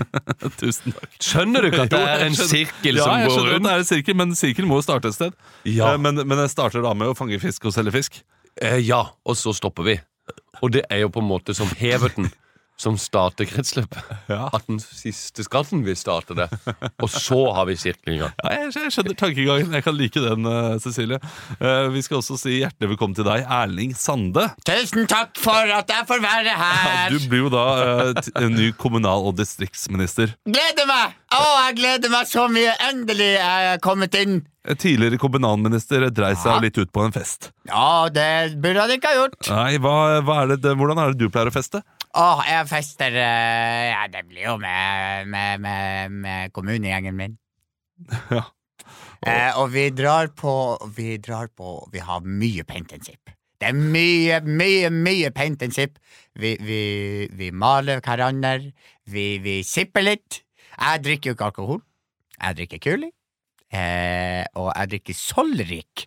[0.60, 1.16] Tusen takk.
[1.22, 3.56] Skjønner du ikke at det er er sirkel en går sirkel Ja, som jeg skjønner
[3.56, 5.34] at det er en sirkel, men sirkel må jo starte et sted.
[5.68, 5.92] Ja.
[5.94, 8.20] Eh, Men, men jeg starter da med å fange fisk og selge fisk.
[8.60, 9.96] Eh, ja, og så stopper vi.
[10.60, 12.30] Og det er jo på en måte som heverten.
[12.80, 14.06] Som starter kretsløpet.
[14.30, 14.46] Ja.
[14.56, 16.46] At den siste skatten vil starte det.
[17.02, 18.30] Og så har vi sirklinga.
[18.40, 19.74] Ja, jeg, jeg skjønner tankegangen.
[19.76, 21.18] Jeg kan like den, eh, Cecilie.
[21.60, 24.46] Uh, vi skal også si hjertelig velkommen til deg, Erling Sande.
[24.64, 27.12] Tusen takk for at jeg får være Ja, her!
[27.12, 27.66] du blir jo da
[28.14, 30.32] uh, en ny kommunal- og distriktsminister.
[30.48, 31.18] Gleder meg!
[31.36, 32.72] Å, jeg gleder meg så mye!
[32.88, 34.40] Endelig er jeg kommet inn.
[34.80, 36.58] Tidligere kommunalminister dreit seg Ja.
[36.64, 37.50] litt ut på en fest.
[37.68, 39.38] Ja, det burde han ikke ha gjort.
[39.48, 39.94] Nei, hva,
[40.26, 41.80] hva er det, det, Hvordan er det du pleier å feste?
[42.18, 47.36] Å, jeg fester uh, Ja, det blir jo med, med, med, med kommunegjengen min.
[48.34, 48.46] Ja.
[49.28, 50.52] Eh, og vi drar på
[50.96, 53.28] Vi drar på Vi har mye paint and sip.
[53.60, 55.98] Det er mye, mye, mye paint and sip.
[56.32, 56.80] Vi, vi,
[57.28, 58.72] vi maler hverandre.
[59.04, 60.40] Vi, vi sipper litt.
[60.72, 61.82] Jeg drikker jo ikke alkohol.
[62.40, 63.12] Jeg drikker kuling
[63.70, 66.06] Eh, og jeg drikker Solrik.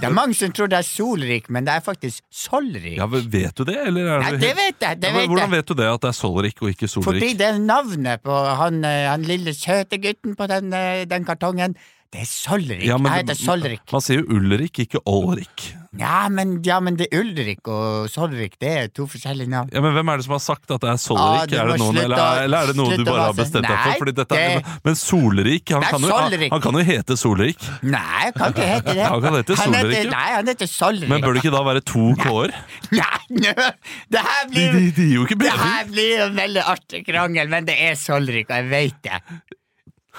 [0.00, 2.96] Det er mange som tror det er solrik, men det er faktisk solrik.
[2.98, 5.00] Ja, Vet du det, eller er Nei, det vet jeg.
[5.02, 5.56] Det ja, vet Hvordan jeg.
[5.58, 8.84] vet du det, at det er Solrik og ikke Fordi det er navnet på han,
[8.84, 11.76] eh, han lille søte gutten på den, eh, den kartongen.
[12.12, 12.84] Det er Solrik.
[12.84, 13.80] Ja, men jeg det- heter Solrik.
[13.92, 15.74] Man sier jo Ulrik, ikke Olrik.
[16.00, 19.68] Ja men, ja, men det er Ulrik og Solrik, det er to forskjellige navn.
[19.74, 21.20] Ja, men Hvem er det som har sagt at det er Solrik?
[21.20, 23.76] Ah, er det noen, eller, å- eller er det noe du bare har bestemt deg
[23.82, 23.98] for?
[24.00, 27.68] Fordi dette, det- Men Solrik han er kan, jo, han, han kan jo hete Solrik.
[27.82, 29.04] Nei, han kan ikke hete det.
[29.12, 31.08] Han kan hete Solrik, heter, nei, han heter Solrik.
[31.12, 32.56] Men bør det ikke da være to k-er?
[33.02, 33.70] Nei, nei,
[34.16, 37.76] det her blir de, de de, Det her blir en veldig artig krangel, men det
[37.90, 39.20] er Solrik, og jeg vet det.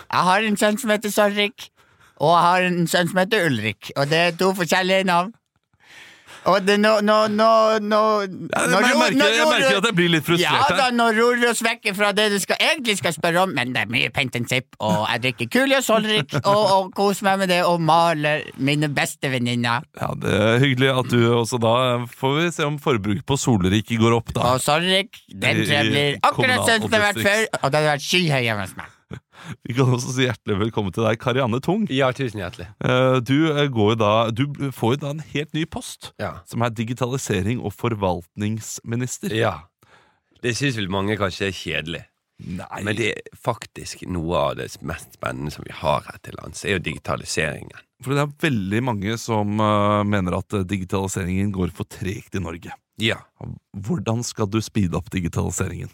[0.06, 1.72] Jeg har en sønn som heter Solrik,
[2.22, 5.34] og jeg har en sønn som heter Ulrik, og det er to forskjellige navn.
[6.50, 9.96] Og det, nå, nå, nå, nå, Ja, nå men jeg, merker, jeg merker at jeg
[9.98, 10.96] blir litt Ja frustrert da, her.
[10.98, 13.86] nå ror vi oss vekk fra det du skal, egentlig skal spørre om, men det
[13.86, 17.54] er mye paint and sip, og jeg drikker Kulius Holrik og, og koser meg med
[17.54, 19.88] det, og maler mine beste venninner.
[20.00, 21.74] Ja, Det er hyggelig at du også da
[22.14, 24.54] Får vi se om forbruket på Solrik går opp, da.
[24.54, 27.80] Og Solrik, den tror jeg blir akkurat sånn som det har vært før, og det
[27.80, 28.92] hadde vært skyhøy hjemme hos meg.
[29.68, 31.86] Vi kan også si hjertelig velkommen til deg, Karianne Tung.
[31.92, 32.68] Ja, tusen hjertelig.
[32.84, 36.40] Eh, Du, eh, går da, du får jo da en helt ny post, Ja.
[36.46, 39.34] som er digitalisering og forvaltningsminister.
[39.36, 39.60] ja.
[40.44, 42.02] Det syns vel mange kanskje er kjedelig.
[42.44, 46.34] Nei, Men det er faktisk noe av det mest spennende som vi har her til
[46.42, 47.80] lands, er jo digitaliseringen.
[48.04, 52.74] for det er veldig mange som uh, mener at digitaliseringen går for tregt i Norge.
[53.00, 53.22] Ja.
[53.74, 55.90] Hvordan skal du speede opp digitaliseringen?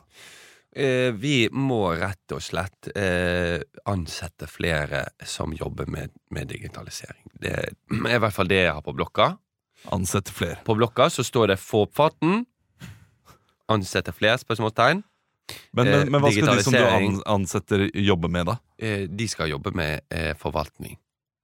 [0.75, 3.57] Eh, vi må rett og slett eh,
[3.89, 7.25] ansette flere som jobber med, med digitalisering.
[7.33, 9.31] Det er i hvert fall det jeg har på blokka.
[9.95, 10.59] Ansette flere.
[10.67, 12.45] På blokka så står det 'få opp farten'.
[13.69, 14.37] Ansette flere?
[14.37, 15.03] spørsmålstegn.
[15.71, 18.57] Men, men, Eh, men hva skal de som du ansetter, jobbe med, da?
[18.77, 20.97] Eh, de skal jobbe med eh, forvaltning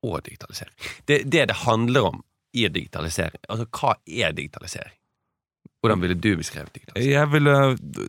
[0.05, 0.76] og digitalisering.
[1.05, 2.23] Det, det det handler om
[2.53, 4.93] i digitalisering, altså hva er digitalisering?
[5.82, 7.11] Hvordan ville du beskrevet digitalisering?
[7.13, 8.07] Jeg ville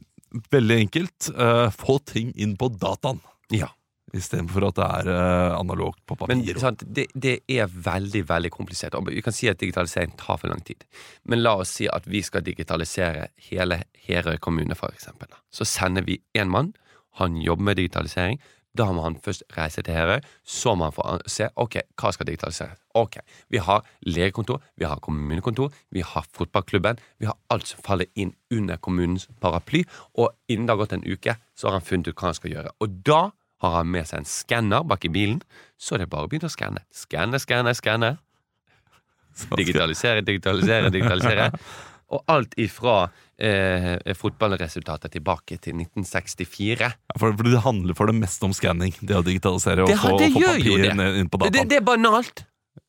[0.53, 3.21] veldig enkelt uh, få ting inn på dataen.
[3.55, 3.71] Ja.
[4.15, 6.61] Istedenfor at det er uh, analogt på Men papir.
[6.63, 8.95] sant, det, det er veldig veldig komplisert.
[8.95, 10.87] Og Vi kan si at digitalisering tar for lang tid.
[11.25, 15.33] Men la oss si at vi skal digitalisere hele Herøy kommune, eksempel.
[15.51, 16.75] Så sender vi én mann.
[17.19, 18.39] Han jobber med digitalisering.
[18.77, 20.21] Da må han først reise til Herøy.
[20.45, 22.81] Så må han få se ok, hva skal digitaliseres.
[22.97, 23.19] Ok,
[23.53, 26.99] Vi har legekontor, vi har kommunekontor, vi har fotballklubben.
[27.19, 29.85] Vi har alt som faller inn under kommunens paraply.
[30.15, 32.55] Og innen det har gått en uke, så har han funnet ut hva han skal
[32.55, 32.77] gjøre.
[32.81, 33.21] Og da
[33.65, 35.43] har han med seg en skanner bak i bilen,
[35.81, 36.85] så er det bare å begynne å skanne.
[36.93, 38.17] Skanne, skanne, skanne.
[39.61, 41.51] Digitalisere, digitalisere, digitalisere.
[42.15, 46.77] Og alt ifra eh, fotballresultatet tilbake til 1964.
[46.87, 48.93] Ja, For, for det handler for det meste om skanning.
[49.01, 50.93] Det å digitalisere og Det, få, det få gjør jo papir det.
[51.01, 51.69] ned- inn på Det, dataen.
[51.73, 52.45] det er banalt.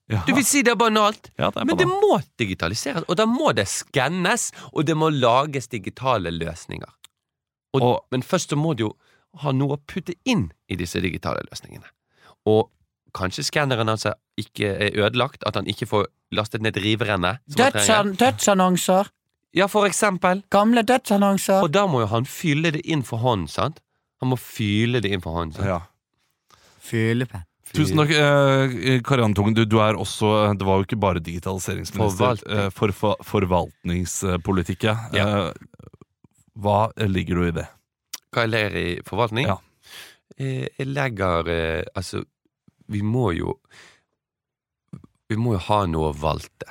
[0.08, 0.22] Ja.
[0.28, 1.32] Du vil si det er banalt.
[1.38, 5.10] Ja, det er Men det må digitaliseres, og da må det skannes, og det må
[5.12, 6.94] lages digitale løsninger.
[7.76, 8.94] Og, Og- men først så må du jo
[9.42, 11.90] ha noe å putte inn i disse digitale løsningene.
[12.46, 12.70] Og
[13.14, 17.38] kanskje skanneren altså ikke er ødelagt, at han ikke får lastet ned rivrenne.
[17.48, 17.58] som.
[17.62, 19.10] Dødsan, dødsannonser.
[19.56, 20.44] Ja, for eksempel.
[20.52, 21.64] Gamle dødsannonser.
[21.64, 23.80] Og da må jo han fylle det inn for hånd, sant?
[24.22, 25.54] Han må fylle det inn for hånd.
[25.56, 25.66] Sant?
[25.68, 25.80] Ja.
[26.88, 27.44] Fuglepenn.
[27.76, 29.54] Tusen takk, eh, Karianne Tungen.
[29.54, 32.38] Du, du er også Det var jo ikke bare digitaliseringsminister.
[32.40, 32.60] Forvaltning.
[32.64, 34.96] eh, For, for, forvaltningspolitikk, ja.
[35.14, 35.26] Ja.
[35.48, 35.54] Eh,
[36.58, 37.68] Hva ligger du i det?
[38.34, 39.48] Hva jeg ler i forvaltning?
[39.52, 39.58] Ja.
[40.40, 42.24] Eh, Jeg legger eh, Altså,
[42.88, 43.58] vi må jo
[45.30, 46.68] Vi må jo ha noe å valte.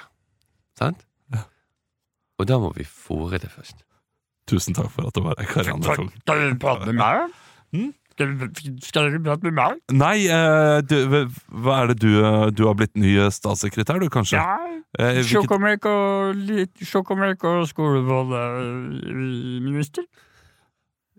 [0.78, 0.98] Sant?
[1.34, 1.40] Ja.
[2.40, 3.76] Og da må vi fòre det først.
[4.48, 6.10] Tusen takk for at du var her, Karianne Tung.
[6.22, 7.16] Skal du prate med meg?
[7.74, 7.90] Hm?
[8.16, 8.34] Skal du,
[8.80, 9.72] skal du prate med meg?
[9.92, 10.96] Nei, eh, du,
[11.64, 14.36] hva er det du eh, Du har blitt ny eh, statssekretær, du, kanskje?
[14.40, 14.56] Ja.
[14.96, 16.06] Eh, hvilket- Sjokomelk og
[16.48, 20.04] litt sjokomelk og skolebolleminister.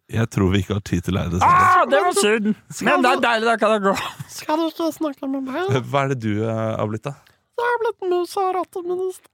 [0.08, 2.54] Jeg tror vi ikke har tid til å leie det Ah, det var synd.
[2.88, 3.94] Men det er deilig, da kan jeg gå.
[4.32, 5.74] Skal du ikke snakke med meg?
[5.92, 7.12] Hva er det du eh, har blitt, da?
[7.60, 9.28] Jeg har blitt mus- og rotteminister.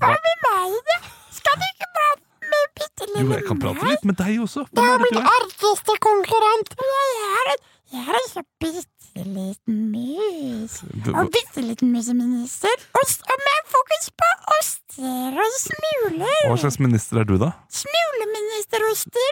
[0.00, 0.14] Hva?
[0.14, 0.96] er med meg, da?
[1.36, 4.64] Skal du ikke prate med bitte Jo, jeg kan prate litt med deg også.
[4.70, 5.28] Du Hvem er er det min er?
[5.36, 6.72] argeste konkurrent.
[6.80, 7.60] Jeg er en,
[7.98, 10.78] jeg er en så bitte liten mus.
[11.12, 12.88] Og bitte liten museminister.
[13.02, 16.40] Ost, og med fokus på oster og smuler.
[16.48, 17.52] Hva slags minister er du, da?
[17.82, 19.30] Smuleministeroster.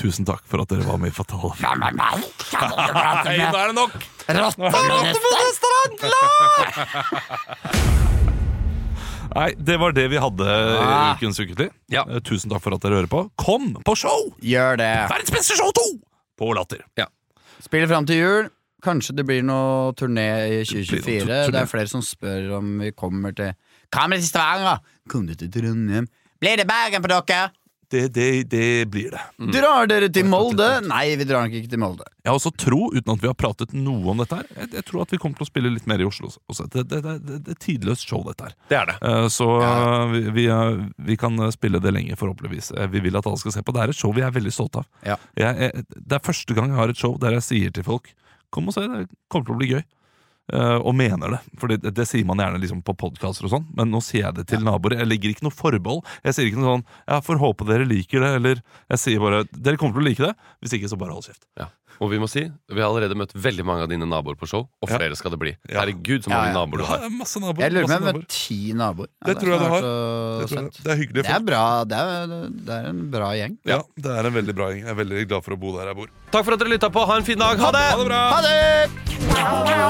[0.00, 1.52] Tusen takk for at dere var med i Fatal.
[1.58, 1.84] Hei, nå
[3.52, 3.92] er det nok!
[4.32, 5.92] Rotteministeren?
[9.32, 11.14] Nei, det var det vi hadde i Ah.
[11.16, 11.70] ukens ukentlig.
[11.92, 12.02] Ja.
[12.08, 13.22] Eh, Tusen takk for at dere hører på.
[13.40, 14.32] Kom på show!
[14.44, 14.90] Gjør det.
[15.12, 15.84] Verdens beste show 2!
[16.40, 16.82] På Latter.
[17.62, 18.50] Spiller fram til jul.
[18.82, 21.04] Kanskje det blir noe turné i 2024.
[21.06, 21.52] blir noe turné.
[21.54, 23.52] Det er flere som spør om vi kommer til
[23.92, 24.80] Kommer til Stavanger?
[25.12, 26.08] Kom du til Trondheim?
[26.42, 27.52] Blir det Bergen på dere?
[27.92, 29.20] Det, det, det blir det.
[29.52, 30.68] Drar dere til Molde?
[30.88, 32.06] Nei, vi drar nok ikke til Molde.
[32.22, 34.84] Jeg har også tro, uten at vi har pratet noe om dette her, jeg, jeg
[34.88, 36.68] tror at vi kommer til å spille litt mer i Oslo også.
[36.72, 38.56] Det, det, det, det, det er tidløst show, dette her.
[38.70, 38.96] Det er det.
[39.04, 39.74] Uh, Så ja.
[40.14, 42.72] vi, vi, uh, vi kan spille det lenge, forhåpentligvis.
[42.78, 43.74] Eh, Vi vil at alle skal se på.
[43.76, 44.88] Det er et show vi er veldig stolte av.
[45.04, 45.18] Ja.
[45.36, 48.14] Jeg, jeg, det er første gang jeg har et show der jeg sier til folk
[48.52, 49.84] Kom og se, det kommer til å bli gøy.
[50.50, 51.40] Eh, og mener det.
[51.60, 54.40] For det, det sier man gjerne liksom på podkaster og sånn, men nå sier jeg
[54.40, 54.98] det til naboer.
[54.98, 56.02] Jeg legger ikke noe forbehold.
[56.26, 59.44] Jeg sier ikke noe sånn Jeg får håpe dere liker det, eller jeg sier bare
[59.54, 60.34] Dere kommer til å like det.
[60.60, 61.46] Hvis ikke, så bare hold kjeft.
[61.60, 61.70] Ja.
[62.00, 62.40] Og vi må si,
[62.72, 64.96] vi har allerede møtt veldig mange av dine naboer på show, og Ja.
[64.98, 65.52] flere skal det bli.
[65.68, 65.80] Ja.
[65.82, 66.54] Herregud, så mange ja.
[66.56, 66.98] naboer du har.
[67.04, 67.60] er masse naboer.
[67.62, 68.26] Jeg lurer på masse om jeg har naboer.
[68.28, 69.08] ti naboer.
[69.20, 69.80] Ja, Det tror jeg du har.
[69.82, 70.72] Det, tror jeg.
[70.72, 70.82] søtt.
[70.84, 71.22] det er hyggelig.
[71.22, 71.46] Det er folk.
[71.46, 71.84] bra.
[71.84, 72.26] Det er,
[72.66, 73.58] det er en bra gjeng.
[73.66, 74.82] Ja, det er en veldig bra gjeng.
[74.82, 76.08] Jeg er veldig glad for å bo der jeg bor.
[76.32, 77.06] Takk for at dere lytta på.
[77.06, 77.58] Ha en fin dag.
[77.58, 77.86] Ha det!
[77.92, 78.22] Ha det bra!
[78.32, 79.82] Ha det!